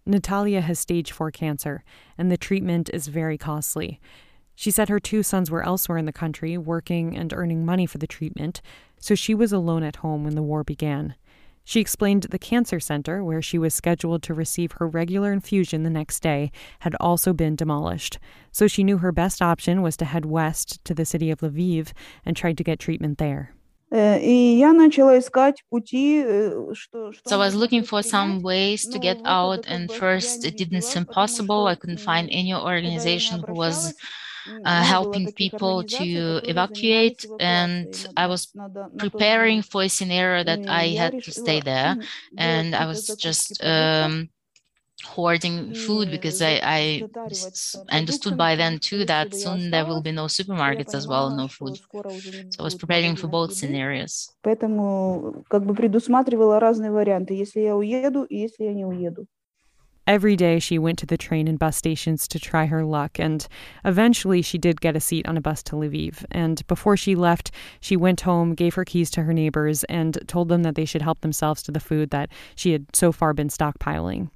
Natalia 0.04 0.60
has 0.60 0.78
stage 0.78 1.12
4 1.12 1.30
cancer, 1.30 1.82
and 2.18 2.30
the 2.30 2.36
treatment 2.36 2.90
is 2.92 3.08
very 3.08 3.38
costly. 3.38 4.00
She 4.54 4.70
said 4.70 4.88
her 4.88 5.00
two 5.00 5.22
sons 5.22 5.50
were 5.50 5.62
elsewhere 5.62 5.96
in 5.96 6.04
the 6.04 6.12
country, 6.12 6.58
working 6.58 7.16
and 7.16 7.32
earning 7.32 7.64
money 7.64 7.86
for 7.86 7.98
the 7.98 8.06
treatment, 8.06 8.60
so 8.98 9.14
she 9.14 9.34
was 9.34 9.52
alone 9.52 9.82
at 9.82 9.96
home 9.96 10.24
when 10.24 10.34
the 10.34 10.42
war 10.42 10.62
began. 10.62 11.14
She 11.64 11.80
explained 11.80 12.24
the 12.24 12.38
cancer 12.38 12.80
center, 12.80 13.22
where 13.22 13.40
she 13.40 13.58
was 13.58 13.74
scheduled 13.74 14.22
to 14.24 14.34
receive 14.34 14.72
her 14.72 14.88
regular 14.88 15.32
infusion 15.32 15.84
the 15.84 15.90
next 15.90 16.20
day, 16.20 16.50
had 16.80 16.94
also 16.98 17.32
been 17.32 17.56
demolished. 17.56 18.18
So 18.52 18.66
she 18.66 18.84
knew 18.84 18.98
her 18.98 19.12
best 19.12 19.40
option 19.40 19.80
was 19.80 19.96
to 19.98 20.06
head 20.06 20.24
west 20.24 20.84
to 20.86 20.94
the 20.94 21.04
city 21.04 21.30
of 21.30 21.40
Lviv 21.40 21.92
and 22.24 22.36
try 22.36 22.52
to 22.52 22.64
get 22.64 22.78
treatment 22.78 23.18
there. 23.18 23.54
So 27.26 27.36
I 27.36 27.38
was 27.44 27.54
looking 27.54 27.82
for 27.82 28.02
some 28.02 28.42
ways 28.42 28.86
to 28.88 28.98
get 28.98 29.20
out, 29.24 29.64
and 29.66 29.90
first 29.92 30.44
it 30.44 30.56
didn't 30.56 30.82
seem 30.82 31.06
possible. 31.06 31.66
I 31.66 31.74
couldn't 31.74 32.00
find 32.00 32.28
any 32.30 32.54
organization 32.54 33.44
who 33.46 33.54
was 33.54 33.94
uh, 34.64 34.82
helping 34.82 35.28
people 35.30 35.84
to 35.84 36.40
evacuate 36.44 37.26
and 37.38 38.06
i 38.16 38.26
was 38.26 38.54
preparing 38.98 39.62
for 39.62 39.82
a 39.84 39.88
scenario 39.88 40.44
that 40.44 40.62
i 40.68 40.88
had 40.88 41.14
to 41.22 41.32
stay 41.32 41.60
there 41.60 41.96
and 42.36 42.74
i 42.74 42.86
was 42.86 43.14
just 43.16 43.62
um, 43.64 44.28
hoarding 45.08 45.74
food 45.74 46.10
because 46.10 46.40
I, 46.40 46.60
I 46.62 47.06
understood 47.90 48.36
by 48.36 48.56
then 48.56 48.78
too 48.78 49.04
that 49.06 49.34
soon 49.34 49.70
there 49.70 49.86
will 49.86 50.00
be 50.02 50.12
no 50.12 50.26
supermarkets 50.26 50.94
as 50.94 51.06
well, 51.08 51.30
no 51.30 51.48
food. 51.48 51.78
So 52.50 52.60
I 52.60 52.64
was 52.64 52.74
preparing 52.74 53.16
for 53.16 53.28
both 53.28 53.52
scenarios. 53.52 54.30
Every 60.06 60.36
day 60.36 60.58
she 60.58 60.78
went 60.78 60.98
to 61.00 61.06
the 61.06 61.18
train 61.18 61.46
and 61.48 61.58
bus 61.58 61.76
stations 61.76 62.26
to 62.28 62.38
try 62.38 62.64
her 62.64 62.82
luck, 62.82 63.18
and 63.20 63.46
eventually 63.84 64.40
she 64.40 64.56
did 64.56 64.80
get 64.80 64.96
a 64.96 65.00
seat 65.00 65.28
on 65.28 65.36
a 65.36 65.40
bus 65.42 65.62
to 65.64 65.76
Lviv. 65.76 66.24
And 66.30 66.66
before 66.66 66.96
she 66.96 67.14
left, 67.14 67.50
she 67.80 67.94
went 67.94 68.22
home, 68.22 68.54
gave 68.54 68.74
her 68.74 68.86
keys 68.86 69.10
to 69.10 69.24
her 69.24 69.34
neighbors, 69.34 69.84
and 69.84 70.18
told 70.26 70.48
them 70.48 70.62
that 70.62 70.76
they 70.76 70.86
should 70.86 71.02
help 71.02 71.20
themselves 71.20 71.62
to 71.64 71.72
the 71.72 71.78
food 71.80 72.08
that 72.08 72.30
she 72.56 72.72
had 72.72 72.86
so 72.94 73.12
far 73.12 73.34
been 73.34 73.48
stockpiling. 73.48 74.30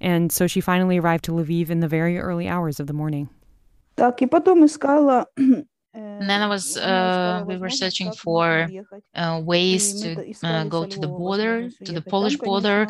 And 0.00 0.32
so 0.32 0.46
she 0.46 0.60
finally 0.60 0.98
arrived 0.98 1.24
to 1.24 1.32
Lviv 1.32 1.70
in 1.70 1.80
the 1.80 1.88
very 1.88 2.18
early 2.18 2.48
hours 2.48 2.80
of 2.80 2.86
the 2.86 2.92
morning. 2.92 3.28
And 6.20 6.30
then 6.30 6.42
I 6.42 6.46
was, 6.46 6.76
uh, 6.76 7.44
we 7.46 7.56
were 7.58 7.70
searching 7.70 8.10
for 8.12 8.70
uh, 9.14 9.40
ways 9.44 9.94
to 10.00 10.22
uh, 10.42 10.64
go 10.64 10.84
to 10.84 11.00
the 11.00 11.08
border, 11.08 11.70
to 11.84 11.92
the 11.92 12.02
Polish 12.02 12.36
border. 12.38 12.88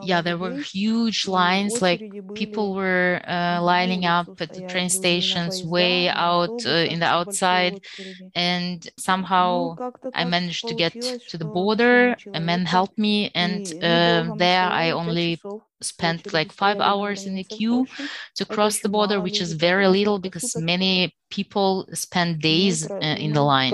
Yeah, 0.00 0.22
there 0.22 0.38
were 0.38 0.56
huge 0.58 1.28
lines, 1.28 1.82
like 1.82 2.04
people 2.34 2.74
were 2.74 3.20
uh, 3.26 3.60
lining 3.62 4.04
up 4.04 4.28
at 4.40 4.52
the 4.52 4.62
train 4.62 4.90
stations 4.90 5.62
way 5.64 6.08
out 6.08 6.54
uh, 6.66 6.70
in 6.70 7.00
the 7.00 7.06
outside. 7.06 7.80
And 8.34 8.88
somehow 8.98 9.78
I 10.14 10.24
managed 10.24 10.68
to 10.68 10.74
get 10.74 11.16
to 11.28 11.38
the 11.38 11.44
border. 11.44 12.16
A 12.34 12.40
man 12.40 12.66
helped 12.66 12.98
me, 12.98 13.30
and 13.34 13.64
uh, 13.82 14.30
there 14.34 14.68
I 14.68 14.90
only 14.90 15.40
spent 15.82 16.32
like 16.32 16.52
five 16.52 16.80
hours 16.80 17.26
in 17.26 17.34
the 17.34 17.44
queue 17.44 17.86
to 18.36 18.44
cross 18.44 18.80
the 18.80 18.88
border, 18.88 19.20
which 19.20 19.40
is 19.40 19.52
very 19.52 19.88
little 19.88 20.18
because 20.18 20.56
many 20.56 21.14
people 21.30 21.88
spend 21.92 22.40
days 22.40 22.90
uh, 22.90 22.96
in 22.96 23.32
the 23.32 23.42
line. 23.42 23.72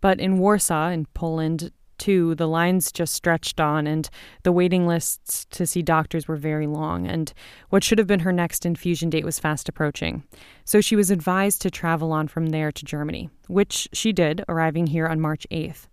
But 0.00 0.20
in 0.20 0.38
Warsaw, 0.38 0.90
in 0.90 1.06
Poland, 1.14 1.72
too, 1.98 2.34
the 2.36 2.46
lines 2.46 2.92
just 2.92 3.12
stretched 3.12 3.60
on, 3.60 3.86
and 3.86 4.08
the 4.44 4.52
waiting 4.52 4.86
lists 4.86 5.44
to 5.50 5.66
see 5.66 5.82
doctors 5.82 6.28
were 6.28 6.36
very 6.36 6.66
long. 6.66 7.06
And 7.06 7.32
what 7.68 7.84
should 7.84 7.98
have 7.98 8.06
been 8.06 8.20
her 8.20 8.32
next 8.32 8.64
infusion 8.64 9.10
date 9.10 9.24
was 9.24 9.38
fast 9.38 9.68
approaching. 9.68 10.22
So 10.64 10.80
she 10.80 10.96
was 10.96 11.10
advised 11.10 11.60
to 11.62 11.70
travel 11.70 12.12
on 12.12 12.28
from 12.28 12.46
there 12.46 12.72
to 12.72 12.84
Germany, 12.84 13.28
which 13.48 13.88
she 13.92 14.12
did, 14.12 14.44
arriving 14.48 14.86
here 14.86 15.06
on 15.06 15.20
March 15.20 15.46
8th. 15.50 15.88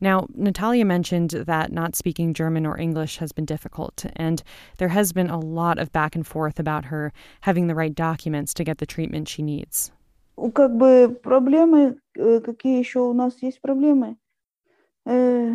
Now, 0.00 0.26
Natalia 0.34 0.84
mentioned 0.84 1.30
that 1.30 1.72
not 1.72 1.96
speaking 1.96 2.34
German 2.34 2.66
or 2.66 2.78
English 2.78 3.16
has 3.18 3.32
been 3.32 3.46
difficult, 3.46 4.04
and 4.16 4.42
there 4.78 4.88
has 4.88 5.12
been 5.12 5.30
a 5.30 5.38
lot 5.38 5.78
of 5.78 5.92
back 5.92 6.14
and 6.14 6.26
forth 6.26 6.58
about 6.58 6.86
her 6.86 7.12
having 7.42 7.68
the 7.68 7.74
right 7.74 7.94
documents 7.94 8.52
to 8.54 8.64
get 8.64 8.78
the 8.78 8.86
treatment 8.86 9.28
she 9.28 9.42
needs. 9.42 9.92
Как 10.52 10.76
бы 10.76 11.16
проблемы, 11.22 11.96
э, 12.18 12.40
какие 12.40 12.78
еще 12.78 13.00
у 13.00 13.12
нас 13.12 13.40
есть 13.40 13.60
проблемы? 13.60 14.16
Э, 15.06 15.54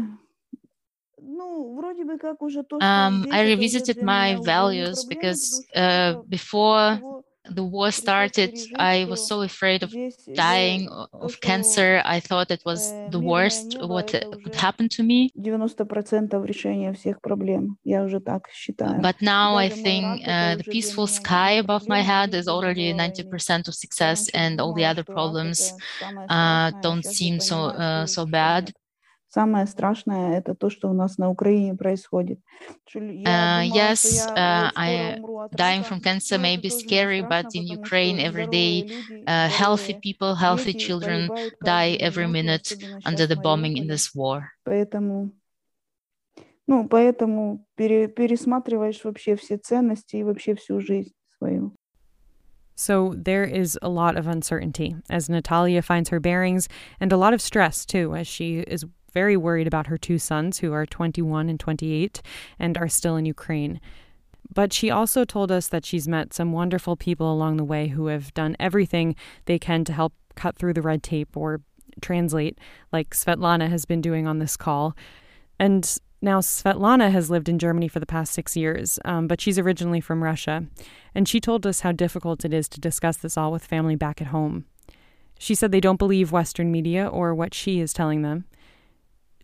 um, 2.81 3.27
I 3.31 3.41
revisited 3.41 4.01
my 4.03 4.37
values 4.43 5.03
because 5.05 5.65
uh, 5.75 6.15
before 6.27 6.99
the 7.50 7.64
war 7.64 7.90
started, 7.90 8.58
I 8.76 9.04
was 9.04 9.26
so 9.26 9.42
afraid 9.42 9.82
of 9.82 9.92
dying 10.34 10.88
of 11.12 11.40
cancer. 11.40 12.02
I 12.04 12.20
thought 12.20 12.50
it 12.50 12.62
was 12.64 12.90
the 13.10 13.20
worst 13.20 13.76
what 13.80 14.08
could 14.08 14.54
happen 14.54 14.88
to 14.90 15.02
me. 15.02 15.30
But 19.00 19.20
now 19.20 19.56
I 19.56 19.68
think 19.68 20.22
uh, 20.26 20.56
the 20.56 20.64
peaceful 20.64 21.06
sky 21.06 21.52
above 21.52 21.88
my 21.88 22.00
head 22.00 22.34
is 22.34 22.48
already 22.48 22.92
90% 22.92 23.68
of 23.68 23.74
success, 23.74 24.28
and 24.30 24.60
all 24.60 24.72
the 24.74 24.84
other 24.84 25.04
problems 25.04 25.72
uh, 26.28 26.72
don't 26.80 27.04
seem 27.04 27.40
so 27.40 27.56
uh, 27.66 28.06
so 28.06 28.26
bad. 28.26 28.72
Самое 29.33 29.67
страшное 29.67 30.39
это 30.39 30.55
то, 30.55 30.71
что 30.71 30.89
у 30.89 30.93
нас 30.93 31.19
на 31.19 31.29
Украине 31.29 31.75
происходит. 31.75 32.39
Uh, 32.95 33.61
yes, 33.61 34.25
uh, 34.29 34.71
I, 34.75 35.19
dying 35.55 35.83
from 35.83 36.01
cancer 36.01 36.39
may 36.39 36.57
be 36.57 36.69
scary, 36.69 37.21
but 37.21 37.45
in 37.53 37.67
Ukraine 37.67 38.19
every 38.19 38.47
day, 38.47 38.89
uh, 39.27 39.47
healthy 39.47 39.93
people, 39.93 40.33
healthy 40.33 40.73
children 40.73 41.29
die 41.63 41.95
every 41.99 42.25
minute 42.25 42.73
under 43.05 43.27
the 43.27 43.35
bombing 43.35 43.77
in 43.77 43.85
this 43.85 44.15
war. 44.15 44.49
Поэтому, 44.65 45.31
ну, 46.65 46.87
поэтому 46.87 47.63
пере, 47.75 48.07
пересматриваешь 48.07 49.03
вообще 49.03 49.35
все 49.35 49.57
ценности 49.57 50.15
и 50.15 50.23
вообще 50.23 50.55
всю 50.55 50.79
жизнь 50.79 51.13
свою. 51.37 51.75
So 52.75 53.13
there 53.15 53.43
is 53.43 53.77
a 53.83 53.89
lot 53.89 54.17
of 54.17 54.25
uncertainty 54.25 54.95
as 55.07 55.29
Natalia 55.29 55.83
finds 55.83 56.09
her 56.09 56.19
bearings 56.19 56.67
and 56.99 57.11
a 57.11 57.17
lot 57.17 57.35
of 57.35 57.41
stress 57.41 57.85
too 57.85 58.15
as 58.15 58.25
she 58.25 58.59
is 58.61 58.85
very 59.14 59.36
worried 59.36 59.66
about 59.66 59.86
her 59.86 59.96
two 59.96 60.18
sons, 60.18 60.58
who 60.58 60.72
are 60.72 60.84
21 60.84 61.48
and 61.48 61.58
28 61.58 62.20
and 62.58 62.76
are 62.76 62.88
still 62.88 63.16
in 63.16 63.24
Ukraine. 63.24 63.80
But 64.52 64.72
she 64.72 64.90
also 64.90 65.24
told 65.24 65.50
us 65.50 65.68
that 65.68 65.86
she's 65.86 66.06
met 66.06 66.34
some 66.34 66.52
wonderful 66.52 66.96
people 66.96 67.32
along 67.32 67.56
the 67.56 67.64
way 67.64 67.88
who 67.88 68.08
have 68.08 68.34
done 68.34 68.56
everything 68.60 69.16
they 69.46 69.58
can 69.58 69.84
to 69.84 69.92
help 69.92 70.12
cut 70.34 70.56
through 70.56 70.74
the 70.74 70.82
red 70.82 71.02
tape 71.02 71.36
or 71.36 71.62
translate, 72.02 72.58
like 72.92 73.10
Svetlana 73.10 73.70
has 73.70 73.84
been 73.84 74.00
doing 74.00 74.26
on 74.26 74.38
this 74.38 74.56
call. 74.56 74.96
And 75.58 75.98
now, 76.20 76.40
Svetlana 76.40 77.10
has 77.10 77.28
lived 77.28 77.50
in 77.50 77.58
Germany 77.58 77.86
for 77.86 78.00
the 78.00 78.06
past 78.06 78.32
six 78.32 78.56
years, 78.56 78.98
um, 79.04 79.28
but 79.28 79.42
she's 79.42 79.58
originally 79.58 80.00
from 80.00 80.24
Russia. 80.24 80.64
And 81.14 81.28
she 81.28 81.38
told 81.38 81.66
us 81.66 81.80
how 81.80 81.92
difficult 81.92 82.46
it 82.46 82.54
is 82.54 82.66
to 82.70 82.80
discuss 82.80 83.18
this 83.18 83.36
all 83.36 83.52
with 83.52 83.66
family 83.66 83.94
back 83.94 84.22
at 84.22 84.28
home. 84.28 84.64
She 85.38 85.54
said 85.54 85.70
they 85.70 85.80
don't 85.80 85.98
believe 85.98 86.32
Western 86.32 86.72
media 86.72 87.06
or 87.06 87.34
what 87.34 87.52
she 87.52 87.78
is 87.78 87.92
telling 87.92 88.22
them. 88.22 88.46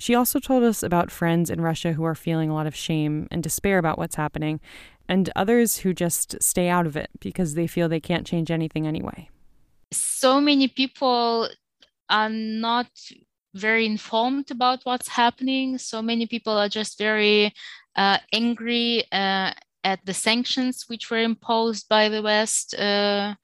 She 0.01 0.15
also 0.15 0.39
told 0.39 0.63
us 0.65 0.83
about 0.83 1.11
friends 1.11 1.51
in 1.51 1.61
Russia 1.61 1.93
who 1.93 2.05
are 2.05 2.15
feeling 2.15 2.49
a 2.49 2.55
lot 2.55 2.67
of 2.67 2.75
shame 2.75 3.29
and 3.31 3.43
despair 3.43 3.77
about 3.77 3.99
what's 3.99 4.15
happening, 4.15 4.59
and 5.07 5.29
others 5.37 5.77
who 5.79 5.93
just 5.93 6.43
stay 6.43 6.71
out 6.71 6.87
of 6.87 6.97
it 6.97 7.11
because 7.21 7.53
they 7.53 7.67
feel 7.67 7.87
they 7.87 8.01
can't 8.01 8.27
change 8.27 8.51
anything 8.51 8.87
anyway. 8.87 9.29
So 9.93 10.41
many 10.41 10.69
people 10.69 11.51
are 12.09 12.31
not 12.31 12.89
very 13.53 13.85
informed 13.85 14.51
about 14.51 14.81
what's 14.85 15.09
happening. 15.09 15.77
So 15.77 16.01
many 16.01 16.27
people 16.27 16.57
are 16.57 16.71
just 16.71 16.97
very 16.97 17.53
uh, 17.95 18.19
angry 18.33 19.05
uh, 19.13 19.53
at 19.85 20.01
the 20.07 20.15
sanctions 20.15 20.85
which 20.89 21.11
were 21.11 21.21
imposed 21.21 21.91
by 21.91 22.09
the 22.09 22.23
West 22.23 22.75
uh, 22.75 23.35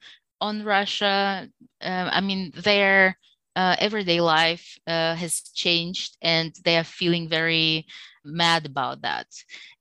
on 0.41 0.63
Russia. 0.63 1.47
Uh, 1.79 2.09
I 2.11 2.19
mean, 2.21 2.51
they're 2.55 3.15
uh, 3.57 3.75
everyday 3.79 4.21
life 4.21 4.77
uh, 4.85 5.15
has 5.15 5.41
changed 5.55 6.15
and 6.21 6.53
they 6.63 6.77
are 6.77 6.83
feeling 6.83 7.27
very 7.27 7.87
mad 8.23 8.67
about 8.67 9.01
that. 9.01 9.25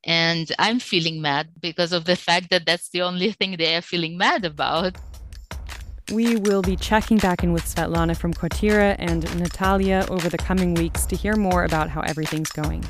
And 0.04 0.50
I'm 0.58 0.80
feeling 0.80 1.20
mad 1.20 1.48
because 1.60 1.92
of 1.92 2.06
the 2.06 2.16
fact 2.28 2.48
that 2.50 2.64
that's 2.64 2.88
the 2.88 3.02
only 3.02 3.32
thing 3.32 3.56
they 3.56 3.76
are 3.76 3.82
feeling 3.82 4.16
mad 4.16 4.46
about. 4.46 4.96
We 6.10 6.36
will 6.36 6.62
be 6.62 6.76
checking 6.76 7.18
back 7.18 7.42
in 7.42 7.52
with 7.52 7.64
Svetlana 7.64 8.16
from 8.16 8.32
Quarteera 8.32 8.96
and 8.98 9.22
Natalia 9.38 10.06
over 10.08 10.28
the 10.30 10.38
coming 10.38 10.72
weeks 10.74 11.04
to 11.06 11.16
hear 11.16 11.36
more 11.36 11.64
about 11.64 11.90
how 11.90 12.00
everything's 12.00 12.52
going. 12.52 12.82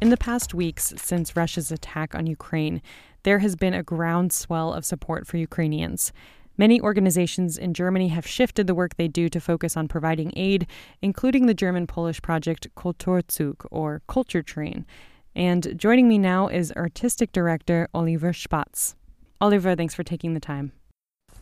In 0.00 0.10
the 0.10 0.18
past 0.18 0.54
weeks 0.54 0.92
since 0.96 1.34
Russia's 1.34 1.72
attack 1.72 2.14
on 2.14 2.26
Ukraine, 2.26 2.82
there 3.24 3.40
has 3.40 3.56
been 3.56 3.74
a 3.74 3.82
groundswell 3.82 4.74
of 4.74 4.84
support 4.84 5.26
for 5.26 5.38
Ukrainians. 5.38 6.12
Many 6.56 6.80
organizations 6.80 7.58
in 7.58 7.74
Germany 7.74 8.08
have 8.08 8.26
shifted 8.26 8.66
the 8.66 8.74
work 8.74 8.96
they 8.96 9.08
do 9.08 9.28
to 9.28 9.40
focus 9.40 9.76
on 9.76 9.88
providing 9.88 10.32
aid, 10.36 10.68
including 11.02 11.46
the 11.46 11.54
German 11.54 11.86
Polish 11.86 12.22
project 12.22 12.68
Kulturzug, 12.76 13.66
or 13.72 14.02
Culture 14.06 14.42
Train. 14.42 14.86
And 15.34 15.76
joining 15.76 16.06
me 16.06 16.16
now 16.16 16.46
is 16.46 16.72
artistic 16.76 17.32
director 17.32 17.88
Oliver 17.92 18.32
Spatz. 18.32 18.94
Oliver, 19.40 19.74
thanks 19.74 19.94
for 19.94 20.04
taking 20.04 20.34
the 20.34 20.40
time. 20.40 20.70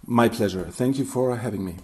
My 0.06 0.30
pleasure. 0.30 0.64
Thank 0.64 0.98
you 0.98 1.04
for 1.04 1.36
having 1.36 1.64
me. 1.64 1.76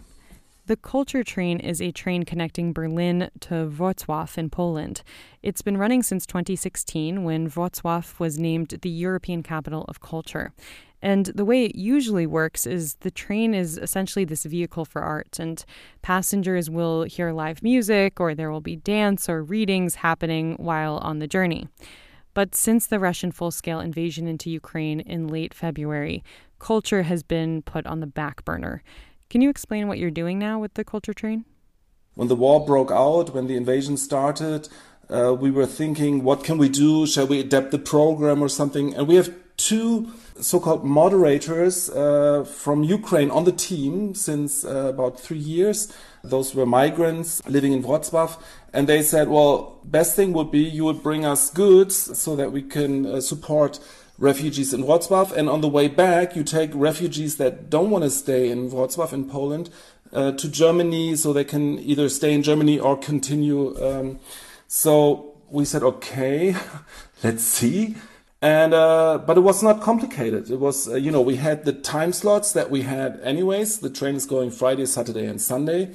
The 0.69 0.77
Culture 0.77 1.25
Train 1.25 1.61
is 1.61 1.81
a 1.81 1.93
train 1.93 2.25
connecting 2.25 2.75
Berlin 2.75 3.31
to 3.41 3.71
Wrocław 3.71 4.37
in 4.37 4.51
Poland. 4.51 5.03
It's 5.43 5.63
been 5.63 5.79
running 5.79 6.03
since 6.03 6.27
2016 6.27 7.25
when 7.25 7.49
Wrocław 7.49 8.19
was 8.19 8.39
named 8.39 8.69
the 8.83 8.91
European 8.91 9.43
Capital 9.43 9.87
of 9.89 10.01
Culture. 10.01 10.53
And 11.01 11.27
the 11.27 11.45
way 11.45 11.65
it 11.65 11.77
usually 11.77 12.27
works 12.27 12.67
is 12.67 12.97
the 13.01 13.11
train 13.11 13.55
is 13.55 13.79
essentially 13.79 14.25
this 14.25 14.45
vehicle 14.45 14.85
for 14.85 15.03
art, 15.03 15.39
and 15.39 15.65
passengers 16.03 16.69
will 16.69 17.05
hear 17.05 17.33
live 17.33 17.63
music 17.63 18.19
or 18.19 18.35
there 18.35 18.51
will 18.51 18.61
be 18.61 18.77
dance 18.77 19.29
or 19.29 19.43
readings 19.43 19.97
happening 19.97 20.55
while 20.55 20.99
on 20.99 21.21
the 21.21 21.29
journey. 21.29 21.69
But 22.35 22.55
since 22.55 22.87
the 22.87 22.99
Russian 22.99 23.33
full 23.33 23.51
scale 23.51 23.81
invasion 23.81 24.27
into 24.27 24.51
Ukraine 24.51 25.01
in 25.01 25.29
late 25.29 25.55
February, 25.55 26.23
culture 26.59 27.03
has 27.03 27.23
been 27.23 27.63
put 27.63 27.87
on 27.87 28.01
the 28.01 28.07
back 28.07 28.45
burner. 28.45 28.83
Can 29.31 29.41
you 29.41 29.51
explain 29.51 29.89
what 29.89 29.99
you're 29.99 30.11
doing 30.11 30.39
now 30.39 30.59
with 30.59 30.75
the 30.75 30.85
culture 30.85 31.15
train? 31.15 31.45
When 32.15 32.29
the 32.29 32.37
war 32.37 32.65
broke 32.65 32.91
out, 32.91 33.35
when 33.35 33.47
the 33.47 33.57
invasion 33.57 33.97
started, 33.97 34.69
uh, 35.11 35.35
we 35.39 35.51
were 35.51 35.67
thinking, 35.67 36.25
what 36.25 36.45
can 36.45 36.59
we 36.59 36.69
do? 36.69 37.07
Shall 37.07 37.27
we 37.27 37.41
adapt 37.41 37.71
the 37.71 37.79
program 37.79 38.43
or 38.43 38.49
something? 38.49 38.95
And 38.95 39.07
we 39.07 39.17
have 39.17 39.33
two 39.57 40.13
so-called 40.41 40.85
moderators 40.85 41.91
uh, 41.91 42.45
from 42.45 42.83
Ukraine 42.83 43.31
on 43.31 43.45
the 43.45 43.53
team 43.53 44.15
since 44.15 44.65
uh, 44.65 44.89
about 44.89 45.19
three 45.19 45.39
years. 45.39 45.93
Those 46.23 46.55
were 46.55 46.67
migrants 46.67 47.47
living 47.47 47.73
in 47.73 47.83
Wrocław, 47.83 48.41
and 48.73 48.89
they 48.89 49.03
said, 49.03 49.29
"Well, 49.29 49.81
best 49.85 50.17
thing 50.17 50.33
would 50.33 50.51
be 50.51 50.61
you 50.61 50.85
would 50.85 51.03
bring 51.03 51.25
us 51.25 51.51
goods 51.51 52.19
so 52.19 52.37
that 52.37 52.53
we 52.53 52.63
can 52.63 53.07
uh, 53.07 53.21
support 53.21 53.81
refugees 54.19 54.73
in 54.73 54.83
Wrocław, 54.83 55.33
and 55.33 55.49
on 55.49 55.61
the 55.61 55.69
way 55.69 55.89
back, 55.89 56.35
you 56.37 56.43
take 56.43 56.71
refugees 56.75 57.37
that 57.37 57.71
don't 57.71 57.91
want 57.91 58.05
to 58.05 58.11
stay 58.11 58.51
in 58.51 58.71
Wrocław 58.71 59.13
in 59.13 59.29
Poland 59.29 59.71
uh, 60.13 60.33
to 60.33 60.49
Germany, 60.49 61.17
so 61.17 61.33
they 61.33 61.45
can 61.45 61.79
either 61.79 62.09
stay 62.09 62.33
in 62.33 62.43
Germany 62.43 62.79
or 62.79 62.97
continue." 62.97 63.77
Um, 63.83 64.19
so 64.67 65.35
we 65.51 65.65
said, 65.65 65.83
"Okay, 65.83 66.55
let's 67.23 67.45
see." 67.45 67.97
And 68.41 68.73
uh, 68.73 69.19
but 69.27 69.37
it 69.37 69.41
was 69.41 69.63
not 69.63 69.81
complicated. 69.81 70.49
It 70.51 70.61
was 70.61 70.89
uh, 70.89 70.95
you 70.95 71.11
know 71.11 71.21
we 71.21 71.37
had 71.37 71.65
the 71.65 71.73
time 71.73 72.13
slots 72.13 72.53
that 72.53 72.71
we 72.71 72.83
had 72.83 73.21
anyways. 73.25 73.81
The 73.81 73.91
train 73.91 74.15
is 74.15 74.27
going 74.27 74.53
Friday, 74.53 74.87
Saturday, 74.87 75.27
and 75.27 75.41
Sunday, 75.41 75.93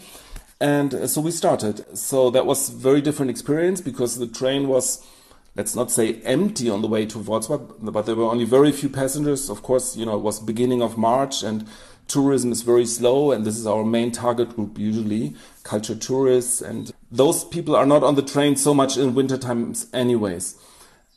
and 0.60 0.94
uh, 0.94 1.08
so 1.08 1.22
we 1.22 1.32
started. 1.32 1.98
So 1.98 2.30
that 2.32 2.46
was 2.46 2.68
very 2.68 3.00
different 3.00 3.32
experience 3.32 3.80
because 3.80 4.20
the 4.20 4.28
train 4.28 4.68
was 4.68 5.08
let's 5.56 5.76
not 5.76 5.92
say 5.92 6.16
empty 6.24 6.70
on 6.70 6.82
the 6.82 6.88
way 6.88 7.06
to 7.06 7.18
Wrocław, 7.18 7.92
but 7.94 8.06
there 8.06 8.16
were 8.16 8.24
only 8.26 8.46
very 8.46 8.72
few 8.72 8.90
passengers. 8.90 9.50
Of 9.50 9.62
course, 9.64 9.96
you 9.96 10.06
know, 10.06 10.18
it 10.18 10.22
was 10.24 10.40
beginning 10.40 10.82
of 10.82 10.98
March 10.98 11.44
and 11.44 11.68
tourism 12.08 12.52
is 12.52 12.62
very 12.62 12.86
slow 12.86 13.32
and 13.32 13.46
this 13.46 13.58
is 13.58 13.68
our 13.68 13.84
main 13.86 14.12
target 14.12 14.56
group 14.56 14.78
usually, 14.78 15.36
culture 15.64 15.96
tourists. 15.96 16.62
And 16.62 16.92
those 17.12 17.44
people 17.46 17.76
are 17.76 17.86
not 17.86 18.04
on 18.04 18.16
the 18.16 18.22
train 18.22 18.56
so 18.56 18.74
much 18.74 18.98
in 18.98 19.14
winter 19.14 19.38
times 19.38 19.88
anyways. 19.94 20.58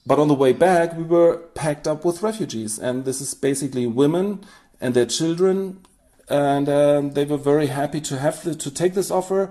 But 0.06 0.20
on 0.20 0.28
the 0.28 0.34
way 0.34 0.52
back, 0.52 0.96
we 0.96 1.02
were 1.02 1.38
packed 1.54 1.88
up 1.88 2.04
with 2.04 2.22
refugees, 2.22 2.78
and 2.78 3.04
this 3.04 3.20
is 3.20 3.34
basically 3.34 3.86
women 3.86 4.44
and 4.80 4.94
their 4.94 5.06
children, 5.06 5.80
and 6.28 6.68
um, 6.68 7.10
they 7.12 7.24
were 7.24 7.36
very 7.36 7.66
happy 7.66 8.00
to 8.02 8.18
have 8.18 8.42
the, 8.44 8.54
to 8.54 8.70
take 8.70 8.94
this 8.94 9.10
offer. 9.10 9.50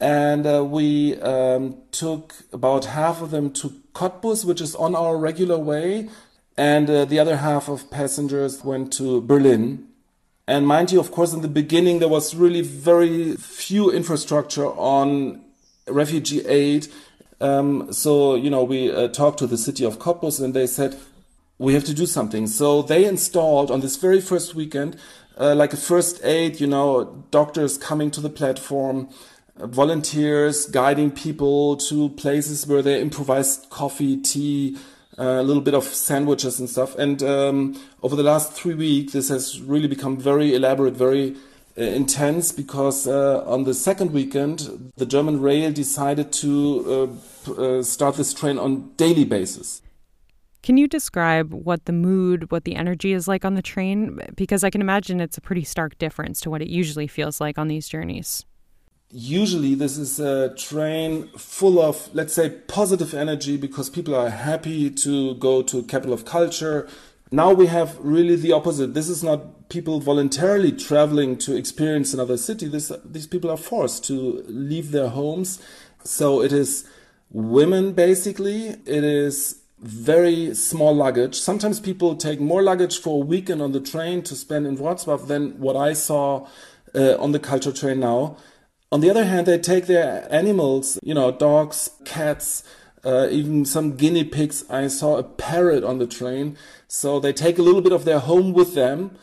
And 0.00 0.46
uh, 0.46 0.64
we 0.64 1.20
um, 1.20 1.78
took 1.90 2.34
about 2.52 2.84
half 2.84 3.20
of 3.20 3.32
them 3.32 3.50
to 3.54 3.70
Cottbus, 3.92 4.44
which 4.44 4.60
is 4.60 4.76
on 4.76 4.94
our 4.94 5.16
regular 5.16 5.58
way, 5.58 6.08
and 6.56 6.88
uh, 6.88 7.04
the 7.04 7.18
other 7.18 7.38
half 7.38 7.68
of 7.68 7.90
passengers 7.90 8.64
went 8.64 8.92
to 8.94 9.20
Berlin. 9.20 9.88
And 10.46 10.66
mind 10.66 10.92
you, 10.92 11.00
of 11.00 11.10
course, 11.10 11.32
in 11.32 11.42
the 11.42 11.48
beginning 11.48 11.98
there 11.98 12.08
was 12.08 12.34
really 12.34 12.62
very 12.62 13.36
few 13.36 13.90
infrastructure 13.90 14.66
on 14.66 15.44
refugee 15.88 16.46
aid 16.46 16.86
um, 17.40 17.92
so, 17.92 18.34
you 18.34 18.50
know, 18.50 18.64
we 18.64 18.90
uh, 18.92 19.08
talked 19.08 19.38
to 19.38 19.46
the 19.46 19.58
city 19.58 19.84
of 19.84 19.98
Cottbus 19.98 20.42
and 20.42 20.54
they 20.54 20.66
said, 20.66 20.98
we 21.58 21.74
have 21.74 21.84
to 21.84 21.94
do 21.94 22.06
something. 22.06 22.46
So 22.46 22.82
they 22.82 23.04
installed 23.04 23.70
on 23.70 23.80
this 23.80 23.96
very 23.96 24.20
first 24.20 24.54
weekend, 24.54 24.96
uh, 25.38 25.54
like 25.54 25.72
a 25.72 25.76
first 25.76 26.24
aid, 26.24 26.60
you 26.60 26.66
know, 26.66 27.24
doctors 27.30 27.76
coming 27.78 28.10
to 28.12 28.20
the 28.20 28.30
platform, 28.30 29.08
uh, 29.58 29.66
volunteers 29.66 30.66
guiding 30.66 31.10
people 31.10 31.76
to 31.76 32.10
places 32.10 32.66
where 32.66 32.82
they 32.82 33.00
improvised 33.00 33.70
coffee, 33.70 34.16
tea, 34.16 34.76
uh, 35.18 35.40
a 35.40 35.42
little 35.42 35.62
bit 35.62 35.74
of 35.74 35.84
sandwiches 35.84 36.60
and 36.60 36.70
stuff. 36.70 36.96
And 36.96 37.22
um, 37.24 37.80
over 38.02 38.14
the 38.14 38.22
last 38.22 38.52
three 38.52 38.74
weeks, 38.74 39.12
this 39.12 39.28
has 39.30 39.60
really 39.60 39.88
become 39.88 40.16
very 40.16 40.54
elaborate, 40.54 40.94
very 40.94 41.36
intense 41.78 42.52
because 42.52 43.06
uh, 43.06 43.44
on 43.46 43.64
the 43.64 43.74
second 43.74 44.12
weekend, 44.12 44.92
the 44.96 45.06
German 45.06 45.40
rail 45.40 45.72
decided 45.72 46.32
to 46.32 47.18
uh, 47.46 47.82
start 47.82 48.16
this 48.16 48.34
train 48.34 48.58
on 48.58 48.92
daily 48.96 49.24
basis. 49.24 49.82
Can 50.62 50.76
you 50.76 50.88
describe 50.88 51.54
what 51.54 51.84
the 51.84 51.92
mood, 51.92 52.50
what 52.50 52.64
the 52.64 52.74
energy 52.74 53.12
is 53.12 53.28
like 53.28 53.44
on 53.44 53.54
the 53.54 53.62
train? 53.62 54.20
Because 54.34 54.64
I 54.64 54.70
can 54.70 54.80
imagine 54.80 55.20
it's 55.20 55.38
a 55.38 55.40
pretty 55.40 55.64
stark 55.64 55.96
difference 55.98 56.40
to 56.40 56.50
what 56.50 56.60
it 56.60 56.68
usually 56.68 57.06
feels 57.06 57.40
like 57.40 57.58
on 57.58 57.68
these 57.68 57.88
journeys. 57.88 58.44
Usually, 59.10 59.74
this 59.74 59.96
is 59.96 60.20
a 60.20 60.54
train 60.54 61.28
full 61.38 61.80
of, 61.80 62.10
let's 62.12 62.34
say, 62.34 62.50
positive 62.50 63.14
energy 63.14 63.56
because 63.56 63.88
people 63.88 64.14
are 64.14 64.28
happy 64.28 64.90
to 64.90 65.34
go 65.36 65.62
to 65.62 65.82
capital 65.84 66.12
of 66.12 66.26
culture, 66.26 66.86
now 67.30 67.52
we 67.52 67.66
have 67.66 67.98
really 68.00 68.36
the 68.36 68.52
opposite. 68.52 68.94
This 68.94 69.08
is 69.08 69.22
not 69.22 69.68
people 69.68 70.00
voluntarily 70.00 70.72
traveling 70.72 71.36
to 71.38 71.56
experience 71.56 72.14
another 72.14 72.36
city. 72.36 72.66
This, 72.68 72.90
these 73.04 73.26
people 73.26 73.50
are 73.50 73.56
forced 73.56 74.04
to 74.06 74.44
leave 74.46 74.92
their 74.92 75.08
homes. 75.08 75.60
So 76.04 76.42
it 76.42 76.52
is 76.52 76.88
women 77.30 77.92
basically. 77.92 78.68
It 78.68 79.04
is 79.04 79.60
very 79.80 80.54
small 80.54 80.94
luggage. 80.94 81.38
Sometimes 81.38 81.80
people 81.80 82.16
take 82.16 82.40
more 82.40 82.62
luggage 82.62 82.98
for 82.98 83.22
a 83.22 83.26
weekend 83.26 83.62
on 83.62 83.72
the 83.72 83.80
train 83.80 84.22
to 84.22 84.34
spend 84.34 84.66
in 84.66 84.76
Wrocław 84.76 85.26
than 85.26 85.58
what 85.60 85.76
I 85.76 85.92
saw 85.92 86.46
uh, 86.94 87.16
on 87.18 87.32
the 87.32 87.38
culture 87.38 87.72
train 87.72 88.00
now. 88.00 88.36
On 88.90 89.00
the 89.00 89.10
other 89.10 89.24
hand, 89.24 89.46
they 89.46 89.58
take 89.58 89.86
their 89.86 90.26
animals, 90.32 90.98
you 91.02 91.12
know, 91.12 91.30
dogs, 91.30 91.90
cats, 92.06 92.64
uh, 93.04 93.28
even 93.30 93.64
some 93.64 93.96
guinea 93.96 94.24
pigs. 94.24 94.64
I 94.70 94.88
saw 94.88 95.16
a 95.16 95.22
parrot 95.22 95.84
on 95.84 95.98
the 95.98 96.06
train. 96.06 96.56
So 96.86 97.20
they 97.20 97.32
take 97.32 97.58
a 97.58 97.62
little 97.62 97.80
bit 97.80 97.92
of 97.92 98.04
their 98.04 98.18
home 98.18 98.52
with 98.52 98.74
them 98.74 99.16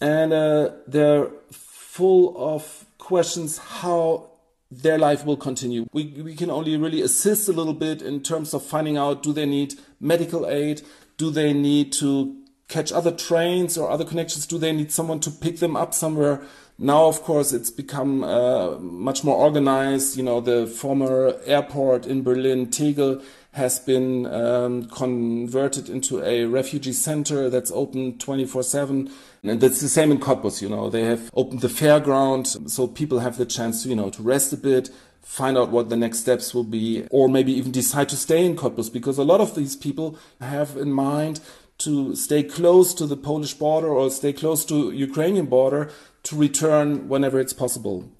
and 0.00 0.32
uh, 0.32 0.70
they're 0.86 1.28
full 1.50 2.34
of 2.36 2.86
questions 2.98 3.58
how 3.58 4.30
their 4.70 4.98
life 4.98 5.24
will 5.24 5.36
continue. 5.36 5.86
We, 5.92 6.04
we 6.22 6.34
can 6.34 6.50
only 6.50 6.76
really 6.76 7.00
assist 7.00 7.48
a 7.48 7.52
little 7.52 7.74
bit 7.74 8.02
in 8.02 8.22
terms 8.22 8.52
of 8.52 8.64
finding 8.64 8.96
out 8.96 9.22
do 9.22 9.32
they 9.32 9.46
need 9.46 9.74
medical 9.98 10.46
aid? 10.46 10.82
Do 11.16 11.30
they 11.30 11.52
need 11.52 11.92
to 11.94 12.36
catch 12.68 12.92
other 12.92 13.10
trains 13.10 13.78
or 13.78 13.90
other 13.90 14.04
connections? 14.04 14.46
Do 14.46 14.58
they 14.58 14.72
need 14.72 14.92
someone 14.92 15.20
to 15.20 15.30
pick 15.30 15.58
them 15.58 15.74
up 15.74 15.94
somewhere? 15.94 16.42
Now, 16.80 17.06
of 17.06 17.22
course, 17.22 17.52
it's 17.52 17.70
become 17.70 18.22
uh, 18.22 18.78
much 18.78 19.24
more 19.24 19.36
organized. 19.36 20.16
You 20.16 20.22
know, 20.22 20.40
the 20.40 20.68
former 20.68 21.34
airport 21.44 22.06
in 22.06 22.22
Berlin, 22.22 22.70
Tegel, 22.70 23.20
has 23.50 23.80
been 23.80 24.26
um, 24.26 24.88
converted 24.88 25.88
into 25.88 26.22
a 26.22 26.44
refugee 26.44 26.92
center 26.92 27.50
that's 27.50 27.72
open 27.72 28.16
24 28.18 28.62
7. 28.62 29.10
And 29.42 29.60
that's 29.60 29.80
the 29.80 29.88
same 29.88 30.12
in 30.12 30.18
Cottbus, 30.20 30.62
you 30.62 30.68
know, 30.68 30.88
they 30.88 31.02
have 31.02 31.30
opened 31.34 31.62
the 31.62 31.68
fairground 31.68 32.70
so 32.70 32.86
people 32.86 33.18
have 33.18 33.38
the 33.38 33.46
chance 33.46 33.82
to, 33.82 33.88
you 33.88 33.96
know, 33.96 34.10
to 34.10 34.22
rest 34.22 34.52
a 34.52 34.56
bit, 34.56 34.90
find 35.20 35.58
out 35.58 35.70
what 35.70 35.88
the 35.88 35.96
next 35.96 36.20
steps 36.20 36.54
will 36.54 36.64
be, 36.64 37.08
or 37.10 37.28
maybe 37.28 37.52
even 37.52 37.72
decide 37.72 38.08
to 38.10 38.16
stay 38.16 38.44
in 38.44 38.54
Cottbus 38.54 38.92
because 38.92 39.18
a 39.18 39.24
lot 39.24 39.40
of 39.40 39.56
these 39.56 39.74
people 39.74 40.16
have 40.40 40.76
in 40.76 40.92
mind 40.92 41.40
to 41.78 42.14
stay 42.16 42.42
close 42.42 42.92
to 42.94 43.06
the 43.06 43.16
Polish 43.16 43.54
border 43.54 43.88
or 43.88 44.10
stay 44.10 44.32
close 44.32 44.64
to 44.64 44.90
Ukrainian 44.90 45.46
border 45.46 45.90
to 46.28 46.36
return 46.36 47.08
whenever 47.08 47.40
it's 47.40 47.54
possible. 47.54 48.10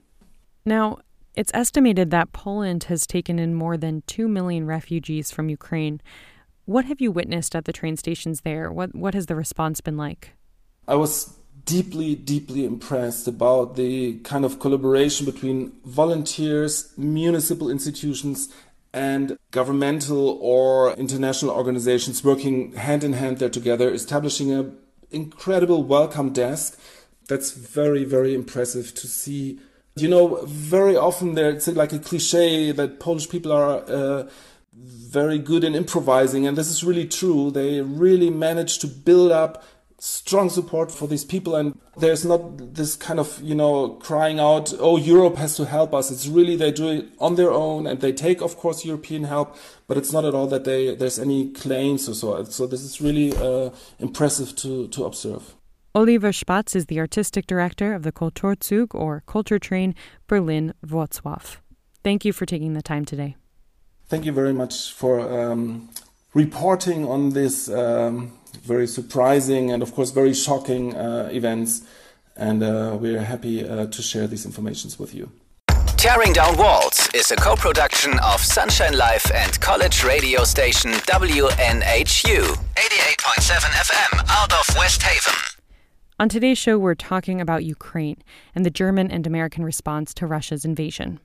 Now, 0.64 0.98
it's 1.34 1.52
estimated 1.54 2.10
that 2.10 2.32
Poland 2.32 2.84
has 2.84 3.06
taken 3.06 3.38
in 3.38 3.54
more 3.54 3.76
than 3.76 4.02
2 4.06 4.28
million 4.28 4.66
refugees 4.66 5.30
from 5.30 5.50
Ukraine. 5.50 6.00
What 6.64 6.86
have 6.86 7.00
you 7.00 7.12
witnessed 7.12 7.54
at 7.54 7.66
the 7.66 7.72
train 7.72 7.96
stations 7.96 8.40
there? 8.40 8.72
What, 8.72 8.94
what 8.94 9.14
has 9.14 9.26
the 9.26 9.36
response 9.36 9.80
been 9.80 9.96
like? 9.96 10.32
I 10.86 10.94
was 10.94 11.34
deeply, 11.66 12.14
deeply 12.14 12.64
impressed 12.64 13.28
about 13.28 13.76
the 13.76 14.18
kind 14.20 14.44
of 14.46 14.58
collaboration 14.58 15.26
between 15.26 15.72
volunteers, 15.84 16.92
municipal 16.96 17.70
institutions, 17.70 18.48
and 18.94 19.36
governmental 19.50 20.38
or 20.40 20.94
international 20.94 21.50
organizations 21.54 22.24
working 22.24 22.72
hand 22.72 23.04
in 23.04 23.12
hand 23.12 23.38
there 23.38 23.50
together, 23.50 23.92
establishing 23.92 24.50
an 24.50 24.78
incredible 25.10 25.84
welcome 25.84 26.32
desk 26.32 26.80
That's 27.28 27.52
very, 27.52 28.04
very 28.04 28.34
impressive 28.34 28.94
to 28.94 29.06
see. 29.06 29.60
You 29.96 30.08
know, 30.08 30.44
very 30.46 30.96
often 30.96 31.34
there 31.34 31.50
it's 31.50 31.68
like 31.68 31.92
a 31.92 31.98
cliche 31.98 32.72
that 32.72 33.00
Polish 33.00 33.28
people 33.28 33.52
are 33.52 33.82
uh, 33.88 34.28
very 34.72 35.38
good 35.38 35.64
in 35.64 35.74
improvising, 35.74 36.46
and 36.46 36.56
this 36.56 36.68
is 36.68 36.84
really 36.84 37.06
true. 37.06 37.50
They 37.50 37.80
really 37.80 38.30
manage 38.30 38.78
to 38.80 38.86
build 38.86 39.32
up 39.32 39.64
strong 40.00 40.48
support 40.48 40.92
for 40.92 41.08
these 41.08 41.24
people 41.24 41.56
and 41.56 41.76
there's 41.96 42.24
not 42.24 42.74
this 42.74 42.94
kind 42.94 43.18
of 43.18 43.40
you 43.42 43.54
know 43.54 43.88
crying 43.94 44.38
out 44.38 44.72
oh 44.78 44.96
europe 44.96 45.34
has 45.34 45.56
to 45.56 45.64
help 45.64 45.92
us 45.92 46.08
it's 46.12 46.28
really 46.28 46.54
they 46.54 46.70
do 46.70 46.88
it 46.88 47.08
on 47.18 47.34
their 47.34 47.50
own 47.50 47.84
and 47.84 48.00
they 48.00 48.12
take 48.12 48.40
of 48.40 48.56
course 48.56 48.84
european 48.84 49.24
help 49.24 49.56
but 49.88 49.96
it's 49.96 50.12
not 50.12 50.24
at 50.24 50.34
all 50.34 50.46
that 50.46 50.62
they 50.62 50.94
there's 50.94 51.18
any 51.18 51.50
claims 51.50 52.08
or 52.08 52.14
so 52.14 52.44
so 52.44 52.64
this 52.64 52.82
is 52.82 53.00
really 53.00 53.36
uh, 53.38 53.70
impressive 53.98 54.54
to 54.54 54.86
to 54.88 55.04
observe 55.04 55.56
Oliver 55.94 56.32
Spatz 56.32 56.76
is 56.76 56.86
the 56.86 57.00
artistic 57.00 57.46
director 57.46 57.94
of 57.94 58.02
the 58.02 58.12
Kulturzug 58.12 58.94
or 58.94 59.22
Culture 59.26 59.58
Train 59.58 59.94
Berlin 60.26 60.74
Wrocław. 60.86 61.56
Thank 62.04 62.24
you 62.24 62.32
for 62.32 62.46
taking 62.46 62.74
the 62.74 62.82
time 62.82 63.04
today. 63.04 63.36
Thank 64.06 64.24
you 64.24 64.32
very 64.32 64.52
much 64.52 64.92
for 64.92 65.20
um, 65.20 65.88
reporting 66.34 67.06
on 67.06 67.30
this 67.30 67.68
um, 67.68 68.38
very 68.62 68.86
surprising 68.86 69.70
and, 69.70 69.82
of 69.82 69.94
course, 69.94 70.10
very 70.10 70.34
shocking 70.34 70.94
uh, 70.94 71.28
events. 71.32 71.82
And 72.36 72.62
uh, 72.62 72.96
we're 73.00 73.20
happy 73.20 73.68
uh, 73.68 73.86
to 73.86 74.02
share 74.02 74.26
these 74.26 74.46
informations 74.46 74.98
with 74.98 75.14
you. 75.14 75.30
Tearing 75.96 76.32
Down 76.32 76.56
Walls 76.56 77.08
is 77.12 77.32
a 77.32 77.36
co 77.36 77.56
production 77.56 78.18
of 78.20 78.40
Sunshine 78.40 78.96
Live 78.96 79.28
and 79.34 79.60
college 79.60 80.04
radio 80.04 80.44
station 80.44 80.92
WNHU 80.92 82.42
88.7 82.76 83.60
FM 83.88 84.24
out 84.28 84.52
of 84.52 84.76
West 84.76 85.02
Haven. 85.02 85.57
On 86.20 86.28
today's 86.28 86.58
show, 86.58 86.76
we're 86.76 86.96
talking 86.96 87.40
about 87.40 87.64
Ukraine 87.64 88.16
and 88.52 88.66
the 88.66 88.70
German 88.70 89.08
and 89.08 89.24
American 89.24 89.64
response 89.64 90.12
to 90.14 90.26
Russia's 90.26 90.64
invasion. 90.64 91.20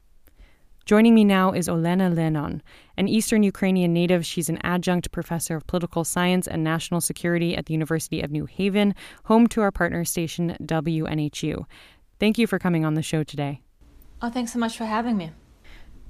Joining 0.85 1.15
me 1.15 1.23
now 1.23 1.51
is 1.51 1.67
Olena 1.67 2.15
Lennon, 2.15 2.61
an 2.95 3.07
Eastern 3.07 3.41
Ukrainian 3.41 3.91
native. 3.91 4.23
She's 4.23 4.49
an 4.49 4.59
adjunct 4.61 5.11
professor 5.11 5.55
of 5.55 5.65
political 5.65 6.03
science 6.03 6.47
and 6.47 6.63
national 6.63 7.01
security 7.01 7.57
at 7.57 7.65
the 7.65 7.73
University 7.73 8.21
of 8.21 8.29
New 8.29 8.45
Haven, 8.45 8.93
home 9.23 9.47
to 9.47 9.61
our 9.61 9.71
partner 9.71 10.05
station 10.05 10.55
WNHU. 10.61 11.65
Thank 12.19 12.37
you 12.37 12.45
for 12.45 12.59
coming 12.59 12.85
on 12.85 12.93
the 12.93 13.01
show 13.01 13.23
today. 13.23 13.61
Oh, 14.21 14.29
thanks 14.29 14.53
so 14.53 14.59
much 14.59 14.77
for 14.77 14.85
having 14.85 15.17
me. 15.17 15.31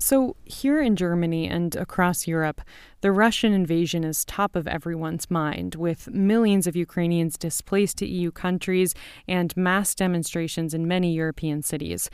So, 0.05 0.35
here 0.43 0.81
in 0.81 0.97
Germany 0.97 1.47
and 1.47 1.73
across 1.77 2.27
Europe, 2.27 2.59
the 2.99 3.13
Russian 3.13 3.53
invasion 3.53 4.03
is 4.03 4.25
top 4.25 4.53
of 4.53 4.67
everyone's 4.67 5.31
mind, 5.31 5.75
with 5.75 6.09
millions 6.09 6.67
of 6.67 6.75
Ukrainians 6.75 7.37
displaced 7.37 7.99
to 7.99 8.05
EU 8.05 8.29
countries 8.29 8.93
and 9.29 9.55
mass 9.55 9.95
demonstrations 9.95 10.73
in 10.73 10.89
many 10.89 11.13
European 11.13 11.63
cities. 11.63 12.09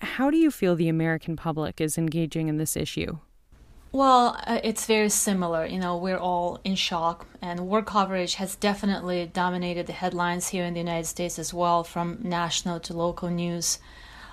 How 0.00 0.28
do 0.28 0.38
you 0.38 0.50
feel 0.50 0.74
the 0.74 0.88
American 0.88 1.36
public 1.36 1.80
is 1.80 1.96
engaging 1.96 2.48
in 2.48 2.56
this 2.56 2.76
issue? 2.76 3.18
Well, 3.92 4.36
uh, 4.44 4.58
it's 4.64 4.86
very 4.86 5.08
similar. 5.08 5.64
You 5.64 5.78
know, 5.78 5.96
we're 5.96 6.18
all 6.18 6.58
in 6.64 6.74
shock, 6.74 7.28
and 7.40 7.68
war 7.68 7.82
coverage 7.82 8.34
has 8.34 8.56
definitely 8.56 9.30
dominated 9.32 9.86
the 9.86 9.92
headlines 9.92 10.48
here 10.48 10.64
in 10.64 10.74
the 10.74 10.80
United 10.80 11.06
States 11.06 11.38
as 11.38 11.54
well, 11.54 11.84
from 11.84 12.18
national 12.24 12.80
to 12.80 12.92
local 12.92 13.30
news. 13.30 13.78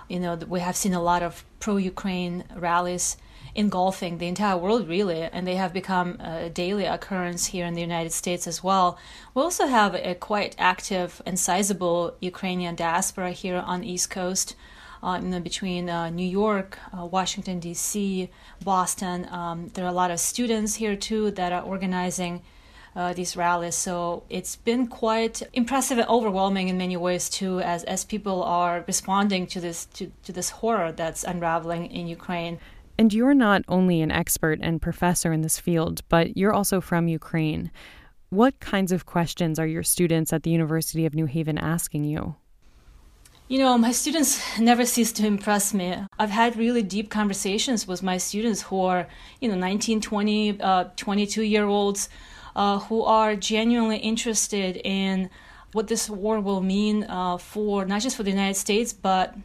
You 0.08 0.20
know, 0.20 0.36
we 0.36 0.60
have 0.60 0.76
seen 0.76 0.93
a 0.93 1.02
lot 1.02 1.24
of 1.24 1.43
pro 1.60 1.78
Ukraine 1.78 2.43
rallies 2.56 3.17
engulfing 3.56 4.20
the 4.20 4.28
entire 4.28 4.58
world, 4.58 4.88
really, 4.88 5.24
and 5.24 5.46
they 5.48 5.56
have 5.56 5.74
become 5.74 6.20
a 6.20 6.50
daily 6.50 6.86
occurrence 6.86 7.48
here 7.48 7.65
in 7.65 7.74
the 7.74 7.82
United 7.82 8.13
States 8.13 8.46
as 8.48 8.63
well. 8.63 8.98
We 9.34 9.41
also 9.41 9.65
have 9.65 9.96
a 9.96 10.13
quite 10.15 10.56
active 10.60 11.22
and 11.26 11.39
sizable 11.39 12.15
Ukrainian 12.22 12.76
diaspora 12.76 13.32
here 13.32 13.58
on 13.58 13.84
East 13.84 14.10
Coast 14.12 14.56
uh, 15.04 15.20
you 15.22 15.30
know, 15.30 15.39
between 15.39 15.89
uh, 15.89 16.10
New 16.10 16.28
York, 16.28 16.80
uh, 16.98 17.06
Washington, 17.06 17.60
D.C., 17.60 18.30
Boston. 18.63 19.28
Um, 19.32 19.70
there 19.74 19.86
are 19.86 19.89
a 19.89 20.00
lot 20.04 20.12
of 20.12 20.20
students 20.20 20.76
here 20.76 20.96
too 20.96 21.32
that 21.32 21.52
are 21.52 21.63
organizing 21.63 22.41
uh, 22.98 23.14
these 23.14 23.38
rallies. 23.38 23.76
So 23.76 24.24
it's 24.28 24.56
been 24.56 24.88
quite 24.88 25.44
impressive 25.54 26.00
and 26.00 26.10
overwhelming 26.10 26.68
in 26.68 26.78
many 26.80 26.98
ways 26.98 27.30
too, 27.30 27.60
as 27.60 27.84
as 27.84 28.04
people 28.04 28.44
are 28.44 28.84
responding 28.88 29.46
to 29.48 29.62
this 29.62 29.86
to, 29.98 30.12
to 30.24 30.34
this 30.34 30.50
horror 30.50 30.92
that's 30.92 31.24
unraveling 31.24 31.92
in 31.92 32.08
Ukraine. 32.08 32.60
And 32.98 33.14
you're 33.14 33.36
not 33.36 33.62
only 33.68 34.02
an 34.02 34.10
expert 34.10 34.58
and 34.64 34.82
professor 34.82 35.32
in 35.32 35.42
this 35.42 35.60
field, 35.60 36.02
but 36.10 36.36
you're 36.36 36.54
also 36.54 36.82
from 36.82 37.08
Ukraine. 37.08 37.70
What 38.30 38.60
kinds 38.60 38.92
of 38.92 39.06
questions 39.06 39.60
are 39.60 39.68
your 39.68 39.84
students 39.84 40.34
at 40.34 40.42
the 40.42 40.50
University 40.50 41.06
of 41.06 41.14
New 41.14 41.28
Haven 41.28 41.60
asking 41.60 42.04
you? 42.06 42.36
You 43.48 43.60
know, 43.60 43.78
my 43.78 43.92
students 43.92 44.60
never 44.60 44.86
cease 44.86 45.12
to 45.14 45.26
impress 45.26 45.74
me. 45.74 45.96
I've 46.20 46.32
had 46.32 46.58
really 46.58 46.84
deep 46.84 47.10
conversations 47.10 47.88
with 47.88 48.02
my 48.04 48.18
students 48.18 48.64
who 48.64 48.82
are, 48.82 49.08
you 49.40 49.48
know, 49.48 49.56
19, 49.56 50.02
20, 50.02 50.60
uh, 50.60 50.86
22 50.98 51.44
year 51.44 51.66
olds 51.66 52.10
uh, 52.58 52.80
who 52.80 53.04
are 53.04 53.36
genuinely 53.36 53.98
interested 53.98 54.82
in 54.84 55.30
what 55.74 55.88
this 55.88 56.10
war 56.10 56.39
will 56.39 56.62
mean 56.62 57.04
uh, 57.04 57.38
for 57.38 57.86
not 57.86 58.02
just 58.02 58.17
for 58.17 58.24
the 58.24 58.32
United 58.32 58.56
States, 58.56 58.91
but 58.91 59.36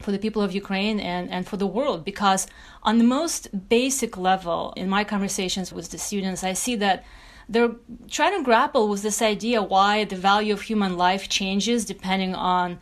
for 0.00 0.10
the 0.10 0.18
people 0.18 0.42
of 0.42 0.52
Ukraine 0.52 0.98
and, 0.98 1.30
and 1.30 1.46
for 1.46 1.56
the 1.56 1.66
world. 1.66 2.04
Because, 2.04 2.48
on 2.82 2.98
the 2.98 3.04
most 3.04 3.68
basic 3.68 4.16
level, 4.16 4.74
in 4.76 4.88
my 4.88 5.04
conversations 5.04 5.72
with 5.72 5.90
the 5.92 5.98
students, 5.98 6.42
I 6.42 6.54
see 6.54 6.74
that 6.76 7.04
they're 7.48 7.76
trying 8.10 8.36
to 8.36 8.42
grapple 8.42 8.88
with 8.88 9.02
this 9.02 9.22
idea 9.22 9.62
why 9.62 10.04
the 10.04 10.16
value 10.16 10.52
of 10.52 10.62
human 10.62 10.96
life 10.96 11.28
changes 11.28 11.84
depending 11.84 12.34
on 12.34 12.78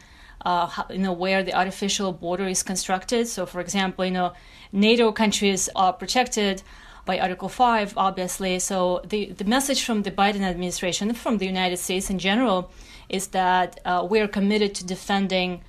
uh, 0.46 0.68
you 0.90 0.98
know 0.98 1.12
where 1.12 1.42
the 1.42 1.54
artificial 1.54 2.10
border 2.12 2.46
is 2.46 2.62
constructed. 2.62 3.28
So, 3.28 3.44
for 3.44 3.60
example, 3.60 4.04
you 4.06 4.12
know 4.12 4.32
NATO 4.72 5.12
countries 5.12 5.68
are 5.76 5.92
protected 5.92 6.62
by 7.04 7.18
Article 7.18 7.48
5, 7.48 7.94
obviously. 7.96 8.58
So 8.58 9.00
the, 9.04 9.26
the 9.32 9.44
message 9.44 9.84
from 9.84 10.02
the 10.02 10.10
Biden 10.10 10.42
administration, 10.42 11.12
from 11.14 11.38
the 11.38 11.46
United 11.46 11.78
States 11.78 12.10
in 12.10 12.18
general, 12.18 12.70
is 13.08 13.28
that 13.28 13.80
uh, 13.84 14.06
we're 14.08 14.28
committed 14.28 14.74
to 14.76 14.84
defending 14.84 15.62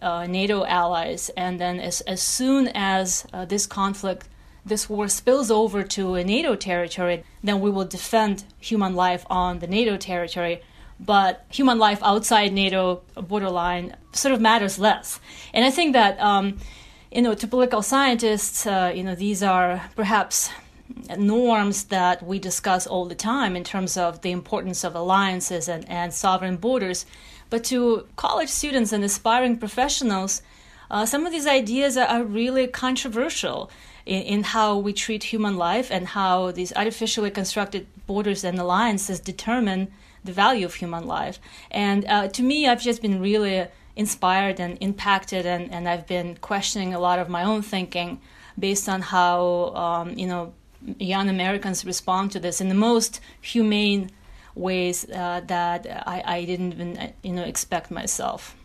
uh, 0.00 0.26
NATO 0.26 0.64
allies. 0.64 1.30
And 1.36 1.60
then 1.60 1.80
as, 1.80 2.00
as 2.02 2.20
soon 2.20 2.68
as 2.74 3.26
uh, 3.32 3.44
this 3.44 3.66
conflict, 3.66 4.28
this 4.64 4.88
war 4.88 5.08
spills 5.08 5.50
over 5.50 5.82
to 5.82 6.14
a 6.14 6.24
NATO 6.24 6.54
territory, 6.54 7.24
then 7.42 7.60
we 7.60 7.70
will 7.70 7.84
defend 7.84 8.44
human 8.60 8.94
life 8.94 9.24
on 9.28 9.58
the 9.58 9.66
NATO 9.66 9.96
territory 9.96 10.62
but 11.04 11.44
human 11.50 11.78
life 11.78 11.98
outside 12.02 12.52
NATO 12.52 13.02
borderline 13.14 13.96
sort 14.12 14.32
of 14.34 14.40
matters 14.40 14.78
less. 14.78 15.20
And 15.52 15.64
I 15.64 15.70
think 15.70 15.94
that, 15.94 16.18
um, 16.20 16.58
you 17.10 17.22
know, 17.22 17.34
to 17.34 17.46
political 17.46 17.82
scientists, 17.82 18.66
uh, 18.66 18.92
you 18.94 19.02
know, 19.02 19.14
these 19.14 19.42
are 19.42 19.90
perhaps 19.96 20.50
norms 21.16 21.84
that 21.84 22.22
we 22.22 22.38
discuss 22.38 22.86
all 22.86 23.06
the 23.06 23.14
time 23.14 23.56
in 23.56 23.64
terms 23.64 23.96
of 23.96 24.20
the 24.22 24.30
importance 24.30 24.84
of 24.84 24.94
alliances 24.94 25.68
and, 25.68 25.88
and 25.88 26.12
sovereign 26.12 26.56
borders. 26.56 27.06
But 27.50 27.64
to 27.64 28.06
college 28.16 28.48
students 28.48 28.92
and 28.92 29.04
aspiring 29.04 29.58
professionals, 29.58 30.42
uh, 30.90 31.06
some 31.06 31.26
of 31.26 31.32
these 31.32 31.46
ideas 31.46 31.96
are, 31.96 32.22
really 32.22 32.66
controversial 32.66 33.70
in, 34.04 34.22
in, 34.22 34.42
how 34.42 34.76
we 34.76 34.92
treat 34.92 35.24
human 35.24 35.56
life 35.56 35.90
and 35.90 36.08
how 36.08 36.50
these 36.50 36.72
artificially 36.74 37.30
constructed 37.30 37.86
borders 38.06 38.44
and 38.44 38.58
alliances 38.58 39.18
determine 39.20 39.88
the 40.24 40.32
value 40.32 40.66
of 40.66 40.74
human 40.74 41.06
life. 41.06 41.38
And 41.70 42.04
uh, 42.06 42.28
to 42.28 42.42
me, 42.42 42.68
I've 42.68 42.82
just 42.82 43.00
been 43.00 43.20
really 43.20 43.66
inspired 43.96 44.60
and 44.60 44.78
impacted, 44.80 45.46
and, 45.46 45.70
and 45.72 45.88
I've 45.88 46.06
been 46.06 46.36
questioning 46.36 46.94
a 46.94 47.00
lot 47.00 47.18
of 47.18 47.28
my 47.28 47.42
own 47.42 47.62
thinking 47.62 48.20
based 48.58 48.88
on 48.88 49.00
how 49.00 49.74
um, 49.74 50.18
you 50.18 50.26
know 50.26 50.52
young 50.98 51.28
Americans 51.28 51.84
respond 51.84 52.32
to 52.32 52.40
this 52.40 52.60
in 52.60 52.68
the 52.68 52.74
most 52.74 53.20
humane 53.40 54.10
ways 54.54 55.08
uh, 55.10 55.40
that 55.46 55.86
I, 56.06 56.22
I 56.24 56.44
didn't 56.44 56.72
even 56.72 57.12
you 57.22 57.32
know 57.32 57.44
expect 57.44 57.90
myself. 57.90 58.56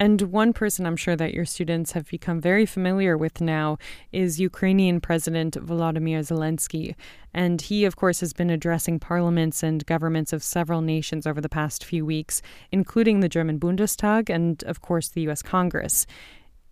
And 0.00 0.22
one 0.22 0.52
person 0.52 0.86
I'm 0.86 0.96
sure 0.96 1.16
that 1.16 1.34
your 1.34 1.44
students 1.44 1.92
have 1.92 2.08
become 2.08 2.40
very 2.40 2.66
familiar 2.66 3.18
with 3.18 3.40
now 3.40 3.78
is 4.12 4.38
Ukrainian 4.38 5.00
President 5.00 5.54
Volodymyr 5.54 6.20
Zelensky. 6.20 6.94
And 7.34 7.60
he, 7.60 7.84
of 7.84 7.96
course, 7.96 8.20
has 8.20 8.32
been 8.32 8.48
addressing 8.48 9.00
parliaments 9.00 9.64
and 9.64 9.84
governments 9.86 10.32
of 10.32 10.44
several 10.44 10.82
nations 10.82 11.26
over 11.26 11.40
the 11.40 11.48
past 11.48 11.84
few 11.84 12.06
weeks, 12.06 12.42
including 12.70 13.20
the 13.20 13.28
German 13.28 13.58
Bundestag 13.58 14.30
and, 14.30 14.62
of 14.64 14.80
course, 14.80 15.08
the 15.08 15.22
U.S. 15.22 15.42
Congress. 15.42 16.06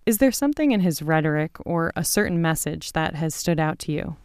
Is 0.07 0.18
there 0.18 0.31
something 0.31 0.70
in 0.70 0.81
his 0.81 1.03
rhetoric 1.03 1.57
or 1.66 1.92
a 1.96 2.05
certain 2.05 2.40
message 2.40 2.92
that 2.92 3.16
has 3.16 3.35
stood 3.35 3.59
out 3.59 3.81
to 3.81 3.92
you? 3.92 4.16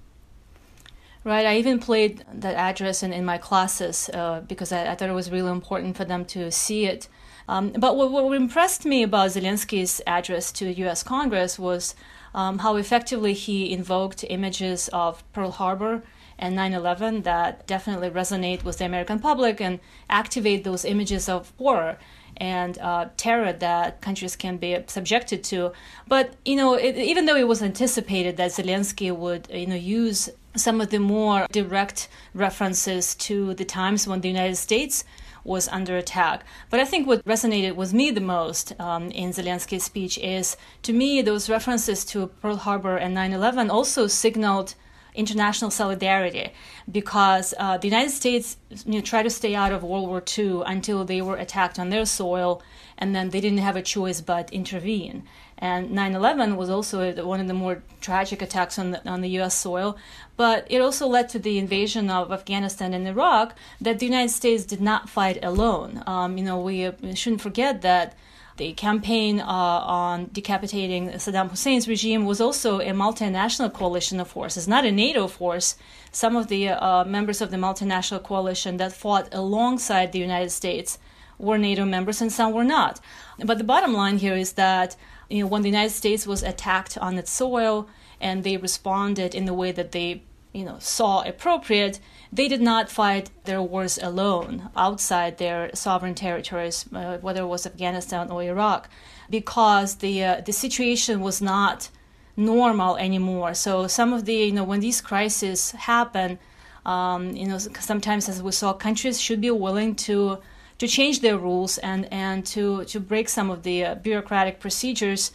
Right. 1.24 1.46
I 1.46 1.58
even 1.58 1.78
played 1.78 2.26
that 2.34 2.56
address 2.56 3.04
in, 3.04 3.14
in 3.14 3.24
my 3.26 3.38
classes 3.38 4.10
uh, 4.12 4.42
because 4.48 4.72
I, 4.72 4.92
I, 4.92 4.96
thought 4.96 5.08
it 5.08 5.14
was 5.14 5.30
really 5.30 5.52
important 5.52 5.96
for 5.96 6.04
them 6.04 6.26
to 6.26 6.52
see 6.52 6.88
it. 6.88 7.08
Um, 7.48 7.70
but 7.74 7.96
what, 7.96 8.12
what, 8.12 8.36
impressed 8.36 8.86
me 8.86 9.04
about 9.04 9.30
Zelensky's 9.30 10.02
address 10.08 10.52
to 10.54 10.74
U.S. 10.74 11.04
Congress 11.04 11.60
was 11.60 11.94
um, 12.34 12.58
how 12.60 12.76
effectively 12.76 13.34
he 13.34 13.72
invoked 13.72 14.26
images 14.30 14.90
of 14.94 15.24
Pearl 15.32 15.52
Harbor 15.52 16.02
and 16.40 16.56
9 16.56 16.74
11 16.74 17.22
that 17.22 17.68
definitely 17.68 18.10
resonate 18.10 18.64
with 18.64 18.80
the 18.80 18.86
American 18.86 19.20
public 19.20 19.62
and 19.62 19.80
activate 20.10 20.64
those 20.64 20.84
images 20.84 21.30
of 21.30 21.54
horror 21.60 22.00
and 22.38 22.80
uh, 22.80 23.10
terror 23.18 23.54
that 23.54 24.02
countries 24.02 24.36
can 24.36 24.58
be 24.58 24.76
subjected 24.88 25.44
to. 25.44 25.72
But 26.08 26.34
you 26.46 26.56
know, 26.56 26.74
it, 26.74 26.98
even 26.98 27.26
though 27.26 27.36
it 27.36 27.48
was 27.48 27.62
anticipated 27.62 28.38
that 28.38 28.52
Zelensky 28.52 29.16
would 29.16 29.48
you 29.54 29.68
know 29.68 29.76
use 29.76 30.30
some 30.56 30.82
of 30.82 30.90
the 30.90 31.00
more 31.00 31.48
direct 31.52 32.08
references 32.34 33.16
to 33.16 33.54
the 33.54 33.66
times 33.66 34.08
when 34.08 34.22
the 34.22 34.28
United 34.28 34.58
States 34.58 35.04
was 35.44 35.68
under 35.70 35.98
attack. 35.98 36.44
But 36.70 36.80
I 36.80 36.86
think 36.86 37.08
what 37.08 37.26
resonated 37.26 37.76
with 37.76 37.94
me 37.94 38.12
the 38.12 38.22
most 38.22 38.80
um, 38.80 39.10
in 39.12 39.32
Zelensky's 39.32 39.84
speech 39.84 40.18
is, 40.20 40.56
to 40.84 40.94
me, 40.94 41.22
those 41.22 41.50
references 41.50 42.06
to 42.06 42.28
Pearl 42.28 42.58
Harbor 42.58 42.98
and 42.98 43.14
9 43.14 43.34
11 43.34 43.70
also 43.70 44.08
signaled 44.08 44.76
international 45.14 45.72
solidarity 45.72 46.54
because 46.90 47.54
uh, 47.60 47.78
the 47.78 47.88
United 47.88 48.12
States 48.12 48.58
you 48.86 48.94
know, 48.94 49.02
tried 49.02 49.24
to 49.24 49.30
stay 49.30 49.56
out 49.56 49.74
of 49.74 49.84
World 49.84 50.08
War 50.08 50.24
II 50.38 50.62
until 50.66 51.04
they 51.04 51.22
were 51.22 51.36
attacked 51.36 51.78
on 51.78 51.90
their 51.90 52.06
soil, 52.06 52.62
and 52.98 53.16
then 53.16 53.30
they 53.30 53.42
didn't 53.42 53.60
have 53.60 53.76
a 53.76 53.82
choice 53.82 54.22
but 54.22 54.52
intervene. 54.54 55.24
And 55.62 55.92
9/11 55.92 56.58
was 56.58 56.70
also 56.72 57.14
one 57.24 57.40
of 57.40 57.48
the 57.48 57.54
more 57.54 57.84
tragic 58.02 58.42
attacks 58.42 58.80
on 58.80 58.92
the, 58.92 59.10
on 59.10 59.22
the 59.22 59.30
U.S. 59.40 59.56
soil, 59.56 59.96
but 60.36 60.66
it 60.70 60.82
also 60.82 61.08
led 61.08 61.30
to 61.30 61.40
the 61.40 61.60
invasion 61.60 62.10
of 62.10 62.32
Afghanistan 62.32 62.96
and 62.96 63.08
Iraq. 63.08 63.54
That 63.80 64.00
the 64.00 64.08
United 64.08 64.32
States 64.32 64.66
did 64.66 64.82
not 64.82 65.08
fight 65.08 65.38
alone. 65.44 66.04
Um, 66.08 66.38
you 66.38 66.44
know, 66.44 66.60
we, 66.60 66.90
we 67.02 67.14
shouldn't 67.14 67.42
forget 67.42 67.84
that 67.84 68.16
the 68.58 68.74
campaign 68.74 69.40
uh, 69.40 69.46
on 69.46 70.30
decapitating 70.32 71.10
Saddam 71.12 71.50
Hussein's 71.50 71.88
regime 71.88 72.26
was 72.26 72.42
also 72.42 72.80
a 72.80 72.92
multinational 72.92 73.74
coalition 73.74 74.20
of 74.20 74.28
forces, 74.28 74.68
not 74.68 74.86
a 74.86 74.92
NATO 74.92 75.28
force. 75.28 75.76
Some 76.12 76.36
of 76.36 76.48
the 76.48 76.70
uh, 76.70 77.04
members 77.06 77.42
of 77.42 77.50
the 77.52 77.58
multinational 77.58 78.22
coalition 78.22 78.78
that 78.78 78.94
fought 78.94 79.30
alongside 79.34 80.12
the 80.12 80.20
United 80.20 80.52
States 80.52 81.00
were 81.40 81.58
NATO 81.58 81.86
members 81.86 82.22
and 82.22 82.32
some 82.32 82.52
were 82.54 82.64
not. 82.64 83.00
But 83.44 83.58
the 83.58 83.64
bottom 83.64 83.94
line 83.94 84.18
here 84.18 84.36
is 84.36 84.54
that 84.54 84.96
you 85.32 85.44
know, 85.44 85.48
when 85.48 85.62
the 85.62 85.70
United 85.70 85.94
States 85.94 86.28
was 86.28 86.44
attacked 86.44 86.98
on 86.98 87.18
its 87.18 87.32
soil 87.32 87.88
and 88.20 88.44
they 88.44 88.58
responded 88.58 89.34
in 89.34 89.46
the 89.46 89.54
way 89.54 89.72
that 89.72 89.92
they 89.92 90.24
you 90.54 90.66
know 90.66 90.78
saw 90.80 91.22
appropriate 91.22 92.00
they 92.34 92.48
did 92.48 92.62
not 92.62 92.90
fight 92.90 93.30
their 93.44 93.62
wars 93.62 94.00
alone 94.02 94.70
outside 94.76 95.38
their 95.38 95.70
sovereign 95.74 96.16
territories, 96.16 96.86
uh, 96.94 97.18
whether 97.18 97.42
it 97.42 97.48
was 97.48 97.66
Afghanistan 97.66 98.32
or 98.32 98.42
Iraq, 98.42 98.90
because 99.30 99.96
the 99.96 100.24
uh, 100.24 100.42
the 100.42 100.54
situation 100.54 101.20
was 101.20 101.42
not 101.42 101.90
normal 102.38 102.96
anymore. 102.98 103.54
So 103.54 103.88
some 103.88 104.14
of 104.14 104.24
the 104.26 104.36
you 104.36 104.54
know 104.54 104.64
when 104.64 104.80
these 104.80 105.02
crises 105.02 105.72
happen, 105.72 106.40
um, 106.86 107.36
you 107.36 107.48
know 107.48 107.58
sometimes 107.58 108.30
as 108.30 108.42
we 108.42 108.52
saw, 108.54 108.72
countries 108.74 109.20
should 109.20 109.42
be 109.42 109.52
willing 109.52 109.96
to 110.08 110.40
to 110.82 110.88
change 110.88 111.20
their 111.20 111.38
rules 111.38 111.78
and 111.78 112.12
and 112.12 112.44
to 112.44 112.84
to 112.86 113.00
break 113.00 113.30
some 113.30 113.52
of 113.52 113.62
the 113.62 113.86
uh, 113.86 113.96
bureaucratic 113.96 114.60
procedures. 114.60 115.32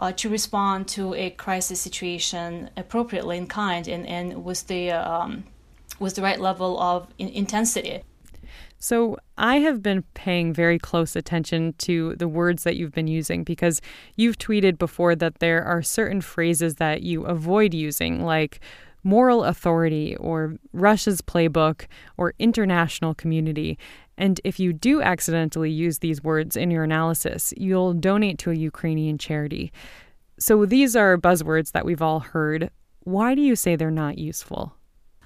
Uh, 0.00 0.12
to 0.12 0.28
respond 0.28 0.86
to 0.86 1.12
a 1.14 1.28
crisis 1.30 1.80
situation 1.80 2.70
appropriately 2.76 3.36
in 3.36 3.48
kind 3.48 3.88
and, 3.88 4.06
and 4.06 4.44
with 4.44 4.64
the 4.68 4.92
um, 4.92 5.42
was 5.98 6.14
the 6.14 6.22
right 6.22 6.38
level 6.38 6.78
of 6.78 7.08
in- 7.18 7.30
intensity. 7.30 8.00
So, 8.78 9.16
I 9.36 9.56
have 9.58 9.82
been 9.82 10.04
paying 10.14 10.52
very 10.52 10.78
close 10.78 11.16
attention 11.16 11.74
to 11.78 12.14
the 12.14 12.28
words 12.28 12.62
that 12.62 12.76
you've 12.76 12.92
been 12.92 13.08
using 13.08 13.42
because 13.42 13.80
you've 14.14 14.38
tweeted 14.38 14.78
before 14.78 15.16
that 15.16 15.40
there 15.40 15.64
are 15.64 15.82
certain 15.82 16.20
phrases 16.20 16.76
that 16.76 17.02
you 17.02 17.24
avoid 17.24 17.74
using, 17.74 18.24
like 18.24 18.60
moral 19.08 19.42
authority 19.44 20.14
or 20.16 20.56
Russia's 20.74 21.22
playbook 21.22 21.86
or 22.18 22.34
international 22.38 23.14
community. 23.14 23.78
And 24.18 24.38
if 24.44 24.60
you 24.60 24.74
do 24.74 25.00
accidentally 25.00 25.70
use 25.70 25.98
these 25.98 26.22
words 26.22 26.56
in 26.56 26.70
your 26.70 26.84
analysis, 26.84 27.54
you'll 27.56 27.94
donate 27.94 28.38
to 28.40 28.50
a 28.50 28.54
Ukrainian 28.54 29.16
charity. 29.16 29.72
So, 30.38 30.66
these 30.66 30.94
are 30.94 31.16
buzzwords 31.16 31.72
that 31.72 31.86
we've 31.86 32.02
all 32.02 32.20
heard. 32.20 32.70
Why 33.04 33.34
do 33.34 33.40
you 33.40 33.56
say 33.56 33.74
they're 33.74 33.90
not 33.90 34.18
useful? 34.18 34.74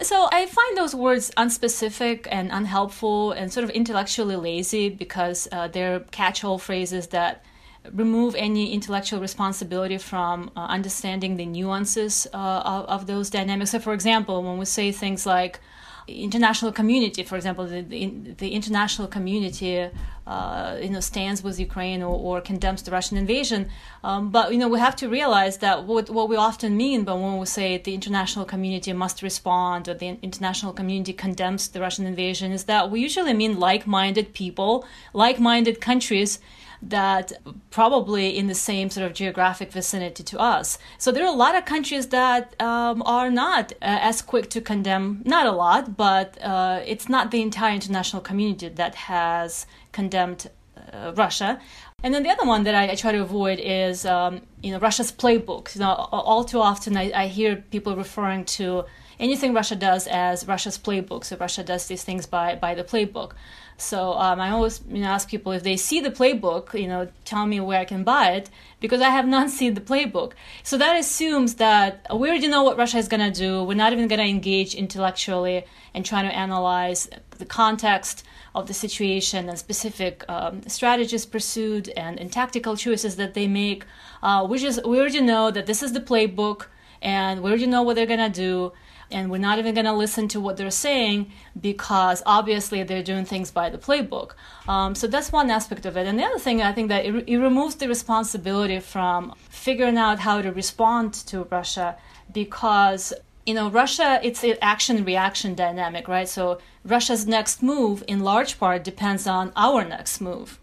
So 0.01 0.29
I 0.33 0.47
find 0.47 0.77
those 0.77 0.95
words 0.95 1.31
unspecific 1.37 2.27
and 2.31 2.51
unhelpful 2.51 3.33
and 3.33 3.53
sort 3.53 3.64
of 3.64 3.71
intellectually 3.71 4.37
lazy 4.37 4.88
because 4.88 5.47
uh, 5.53 5.68
they're 5.68 6.01
catch-all 6.11 6.59
phrases 6.59 7.09
that 7.09 7.45
remove 7.90 8.35
any 8.37 8.73
intellectual 8.73 9.21
responsibility 9.21 9.99
from 9.99 10.51
uh, 10.57 10.61
understanding 10.66 11.37
the 11.37 11.47
nuances 11.47 12.27
uh, 12.33 12.37
of, 12.37 12.85
of, 12.87 13.07
those 13.07 13.29
dynamics. 13.29 13.73
So, 13.73 13.81
for 13.81 13.92
example, 13.92 14.42
when 14.42 14.57
we 14.57 14.64
say 14.66 14.92
things 14.92 15.27
like 15.27 15.59
international 16.07 16.73
community, 16.73 17.23
for 17.23 17.37
example, 17.37 17.66
the, 17.66 17.81
the, 17.83 18.07
the 18.38 18.51
international 18.51 19.09
community, 19.09 19.88
uh, 20.27 20.79
you 20.81 20.90
know, 20.90 21.01
stands 21.01 21.42
with 21.42 21.59
Ukraine 21.59 22.03
or, 22.03 22.14
or 22.14 22.40
condemns 22.40 22.83
the 22.83 22.90
Russian 22.90 23.16
invasion. 23.16 23.68
Um, 24.05 24.31
but 24.31 24.53
you 24.53 24.59
know, 24.59 24.68
we 24.68 24.79
have 24.79 24.97
to 24.97 25.09
realize 25.09 25.59
that 25.59 25.85
what 25.85 26.11
what 26.11 26.29
we 26.29 26.37
often 26.37 26.77
mean, 26.77 27.05
but 27.05 27.16
when 27.16 27.38
we 27.38 27.47
say 27.47 27.79
the 27.79 27.95
international 27.95 28.45
community 28.45 28.92
must 28.92 29.23
respond 29.23 29.88
or 29.88 29.95
the 29.95 30.18
international 30.23 30.73
community 30.73 31.12
condemns 31.12 31.68
the 31.68 31.81
Russian 31.81 32.07
invasion, 32.07 32.53
is 32.53 32.64
that 32.64 32.90
we 32.90 33.01
usually 33.01 33.35
mean 33.35 33.59
like-minded 33.59 34.35
people, 34.35 34.85
like-minded 35.12 35.81
countries 35.81 36.38
that 36.83 37.33
probably 37.71 38.37
in 38.37 38.49
the 38.49 38.55
same 38.55 38.90
sort 38.90 39.07
of 39.07 39.14
geographic 39.14 39.71
vicinity 39.73 40.23
to 40.25 40.38
us. 40.38 40.79
So 40.99 41.12
there 41.12 41.25
are 41.25 41.33
a 41.33 41.37
lot 41.37 41.55
of 41.55 41.64
countries 41.64 42.09
that 42.09 42.61
um, 42.61 43.03
are 43.07 43.31
not 43.31 43.73
uh, 43.75 43.77
as 43.83 44.21
quick 44.21 44.51
to 44.51 44.61
condemn, 44.61 45.23
not 45.25 45.47
a 45.47 45.53
lot, 45.53 45.97
but 45.97 46.37
uh, 46.42 46.81
it's 46.85 47.09
not 47.09 47.31
the 47.31 47.40
entire 47.40 47.75
international 47.75 48.21
community 48.21 48.68
that 48.68 48.95
has 48.95 49.66
condemned 49.92 50.51
uh, 50.92 51.12
Russia. 51.14 51.61
And 52.03 52.12
then 52.12 52.25
the 52.25 52.31
other 52.31 52.45
one 52.45 52.64
that 52.64 52.75
I, 52.75 52.90
I 52.90 52.95
try 52.97 53.12
to 53.12 53.23
avoid 53.23 53.61
is, 53.61 54.05
um, 54.05 54.42
you 54.62 54.73
know, 54.73 54.79
Russia's 54.79 55.12
playbook. 55.12 55.75
You 55.75 55.83
know, 55.83 55.92
all 55.92 56.42
too 56.42 56.61
often 56.61 56.97
I, 56.97 57.12
I 57.14 57.27
hear 57.29 57.57
people 57.57 57.95
referring 57.95 58.45
to 58.57 58.85
anything 59.18 59.55
Russia 59.55 59.77
does 59.77 60.07
as 60.07 60.46
Russia's 60.46 60.79
playbook. 60.79 61.25
So 61.25 61.37
Russia 61.37 61.62
does 61.62 61.87
these 61.87 62.05
things 62.05 62.27
by 62.27 62.55
by 62.55 62.75
the 62.75 62.85
playbook. 62.85 63.33
So 63.77 64.12
um, 64.12 64.40
I 64.40 64.51
always 64.51 64.81
you 64.88 65.03
know 65.03 65.09
ask 65.09 65.29
people 65.29 65.53
if 65.53 65.62
they 65.62 65.77
see 65.77 66.01
the 66.01 66.11
playbook, 66.11 66.79
you 66.79 66.87
know, 66.87 67.09
tell 67.25 67.46
me 67.46 67.61
where 67.61 67.81
I 67.81 67.85
can 67.85 68.05
buy 68.05 68.33
it 68.33 68.51
because 68.81 69.01
I 69.01 69.11
have 69.11 69.27
not 69.27 69.51
seen 69.59 69.75
the 69.75 69.81
playbook. 69.81 70.33
So 70.62 70.79
that 70.79 70.96
assumes 70.96 71.55
that 71.55 72.07
we 72.14 72.29
already 72.29 72.48
know 72.48 72.62
what 72.62 72.77
Russia 72.77 72.98
is 72.98 73.09
going 73.09 73.33
to 73.33 73.37
do. 73.38 73.64
We're 73.64 73.75
not 73.75 73.92
even 73.92 74.09
going 74.09 74.20
to 74.20 74.27
engage 74.27 74.75
intellectually 74.75 75.64
and 75.94 76.05
trying 76.05 76.29
to 76.29 76.35
analyze 76.35 77.09
the 77.38 77.44
context 77.44 78.25
of 78.55 78.66
the 78.66 78.75
situation 78.75 79.48
and 79.48 79.59
specific 79.59 80.25
um, 80.29 80.62
strategies 80.68 81.25
pursued 81.25 81.88
and, 81.90 82.20
and 82.20 82.31
tactical 82.31 82.77
choices 82.77 83.16
that 83.16 83.35
they 83.35 83.48
make. 83.48 83.85
Uh, 84.22 84.46
we 84.48 84.59
just 84.59 84.85
we 84.87 84.98
already 84.98 85.20
know 85.20 85.51
that 85.51 85.66
this 85.66 85.83
is 85.83 85.92
the 85.92 86.01
playbook 86.01 86.66
and 87.01 87.42
we 87.42 87.51
already 87.51 87.66
know 87.66 87.83
what 87.83 87.96
they're 87.96 88.07
going 88.07 88.33
to 88.33 88.40
do 88.40 88.72
and 89.12 89.31
we're 89.31 89.38
not 89.38 89.59
even 89.59 89.75
going 89.75 89.85
to 89.87 89.92
listen 89.92 90.29
to 90.29 90.40
what 90.40 90.57
they're 90.57 90.70
saying 90.70 91.31
because 91.61 92.22
obviously 92.27 92.83
they're 92.83 93.03
doing 93.03 93.25
things 93.25 93.51
by 93.51 93.70
the 93.70 93.79
playbook. 93.79 94.33
Um, 94.66 94.94
so 94.94 95.07
that's 95.07 95.31
one 95.31 95.51
aspect 95.51 95.87
of 95.87 95.96
it. 95.96 96.07
And 96.07 96.18
the 96.18 96.25
other 96.25 96.38
thing, 96.38 96.62
I 96.62 96.72
think 96.72 96.88
that 96.88 97.05
it, 97.05 97.29
it 97.29 97.38
removes 97.38 97.77
the 97.77 97.88
responsibility 97.88 98.81
from 98.81 99.35
figuring 99.48 99.98
out 99.98 100.20
how 100.20 100.42
to 100.42 100.51
respond 100.51 101.14
to 101.14 101.44
Russia 101.44 101.96
because 102.33 103.12
you 103.44 103.55
know 103.55 103.68
russia 103.68 104.20
it's 104.22 104.44
an 104.44 104.55
action 104.62 105.05
reaction 105.05 105.55
dynamic 105.55 106.07
right 106.07 106.29
so 106.29 106.59
russia's 106.85 107.27
next 107.27 107.62
move 107.62 108.05
in 108.07 108.20
large 108.20 108.59
part 108.59 108.85
depends 108.85 109.27
on 109.27 109.53
our 109.57 109.85
next 109.85 110.20
move 110.20 110.61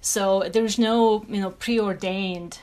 so 0.00 0.44
there's 0.52 0.78
no 0.78 1.24
you 1.28 1.40
know 1.40 1.50
preordained 1.50 2.58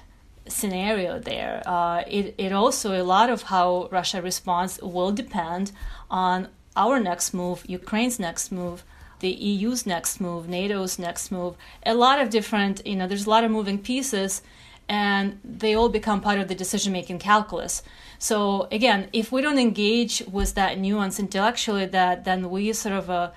scenario 0.47 1.19
there. 1.19 1.61
Uh, 1.65 2.03
it, 2.07 2.35
it 2.37 2.51
also, 2.51 2.99
a 2.99 3.03
lot 3.03 3.29
of 3.29 3.43
how 3.43 3.87
Russia 3.91 4.21
responds 4.21 4.79
will 4.81 5.11
depend 5.11 5.71
on 6.09 6.47
our 6.75 6.99
next 6.99 7.33
move, 7.33 7.63
Ukraine's 7.67 8.19
next 8.19 8.51
move, 8.51 8.83
the 9.19 9.29
EU's 9.29 9.85
next 9.85 10.19
move, 10.19 10.47
NATO's 10.49 10.99
next 10.99 11.31
move. 11.31 11.55
A 11.85 11.93
lot 11.93 12.19
of 12.19 12.29
different, 12.29 12.85
you 12.85 12.95
know, 12.95 13.07
there's 13.07 13.25
a 13.25 13.29
lot 13.29 13.43
of 13.43 13.51
moving 13.51 13.79
pieces, 13.79 14.41
and 14.89 15.39
they 15.45 15.73
all 15.75 15.89
become 15.89 16.19
part 16.19 16.39
of 16.39 16.47
the 16.49 16.55
decision 16.55 16.91
making 16.91 17.19
calculus. 17.19 17.83
So, 18.19 18.67
again, 18.71 19.09
if 19.13 19.31
we 19.31 19.41
don't 19.41 19.59
engage 19.59 20.23
with 20.29 20.55
that 20.55 20.77
nuance 20.77 21.19
intellectually, 21.19 21.85
that 21.87 22.25
then 22.25 22.49
we 22.49 22.73
sort 22.73 22.95
of, 22.95 23.09
uh, 23.09 23.31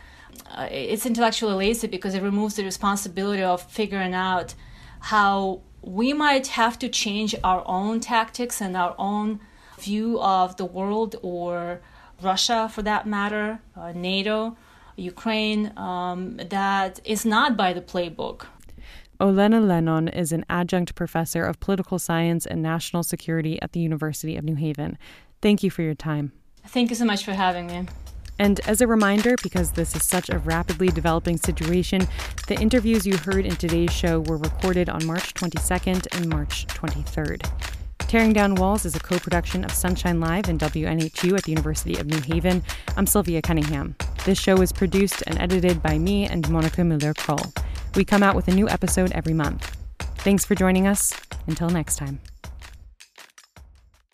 uh, 0.51 0.69
it's 0.71 1.07
intellectually 1.07 1.55
lazy 1.55 1.87
because 1.87 2.15
it 2.15 2.23
removes 2.23 2.57
the 2.57 2.65
responsibility 2.65 3.43
of 3.43 3.63
figuring 3.63 4.15
out 4.15 4.55
how 4.99 5.61
we 5.87 6.13
might 6.13 6.49
have 6.49 6.79
to 6.81 6.89
change 6.89 7.35
our 7.45 7.63
own 7.65 8.01
tactics 8.01 8.61
and 8.61 8.77
our 8.77 8.95
own 8.99 9.41
view 9.79 10.21
of 10.21 10.57
the 10.57 10.65
world 10.65 11.15
or 11.23 11.81
Russia 12.21 12.69
for 12.69 12.83
that 12.83 13.07
matter, 13.07 13.61
uh, 13.77 13.93
NATO, 13.93 14.57
Ukraine, 14.97 15.73
um, 15.79 16.39
that 16.39 16.99
is 17.05 17.25
not 17.25 17.57
by 17.57 17.73
the 17.73 17.81
playbook. 17.81 18.47
Olena 19.21 19.65
Lennon 19.65 20.09
is 20.09 20.33
an 20.33 20.45
adjunct 20.51 20.95
professor 20.95 21.45
of 21.45 21.61
political 21.61 21.99
science 21.99 22.47
and 22.47 22.63
national 22.63 23.03
security 23.03 23.61
at 23.63 23.73
the 23.73 23.81
University 23.81 24.37
of 24.37 24.45
New 24.45 24.57
Haven. 24.57 24.99
Thank 25.41 25.63
you 25.63 25.71
for 25.71 25.83
your 25.83 25.95
time. 25.95 26.33
Thank 26.67 26.91
you 26.91 26.97
so 26.97 27.05
much 27.05 27.25
for 27.25 27.33
having 27.33 27.69
me. 27.69 27.87
And 28.39 28.61
as 28.61 28.81
a 28.81 28.87
reminder, 28.87 29.37
because 29.43 29.73
this 29.73 29.97
is 29.97 30.05
such 30.05 30.29
a 30.29 30.39
rapidly 30.39 30.89
developing 30.89 31.37
situation, 31.39 32.07
the 32.49 32.59
interviews 32.61 33.07
you 33.07 33.17
heard 33.17 33.47
in 33.47 33.57
today's 33.57 33.93
show 33.93 34.21
were 34.21 34.37
recorded 34.37 34.89
on 34.89 35.05
March 35.07 35.35
22nd 35.35 36.07
and 36.17 36.29
March 36.29 36.67
23rd. 36.67 37.51
Tearing 37.99 38.33
Down 38.33 38.55
Walls 38.55 38.85
is 38.85 38.95
a 38.95 39.01
co 39.01 39.19
production 39.19 39.65
of 39.65 39.73
Sunshine 39.73 40.21
Live 40.21 40.49
and 40.49 40.61
WNHU 40.61 41.37
at 41.37 41.43
the 41.45 41.51
University 41.51 41.97
of 41.97 42.07
New 42.07 42.21
Haven. 42.21 42.63
I'm 42.97 43.07
Sylvia 43.07 43.43
Cunningham. 43.43 43.97
This 44.25 44.39
show 44.39 44.61
is 44.63 44.73
produced 44.73 45.23
and 45.27 45.39
edited 45.41 45.83
by 45.83 45.99
me 45.99 46.27
and 46.27 46.49
Monica 46.49 46.85
Miller 46.85 47.15
Kroll. 47.15 47.53
We 47.97 48.05
come 48.05 48.23
out 48.23 48.37
with 48.37 48.47
a 48.47 48.55
new 48.55 48.69
episode 48.69 49.11
every 49.13 49.35
month. 49.35 49.77
Thanks 50.19 50.45
for 50.45 50.55
joining 50.55 50.87
us. 50.87 51.15
Until 51.49 51.71
next 51.71 51.97
time. 51.97 52.21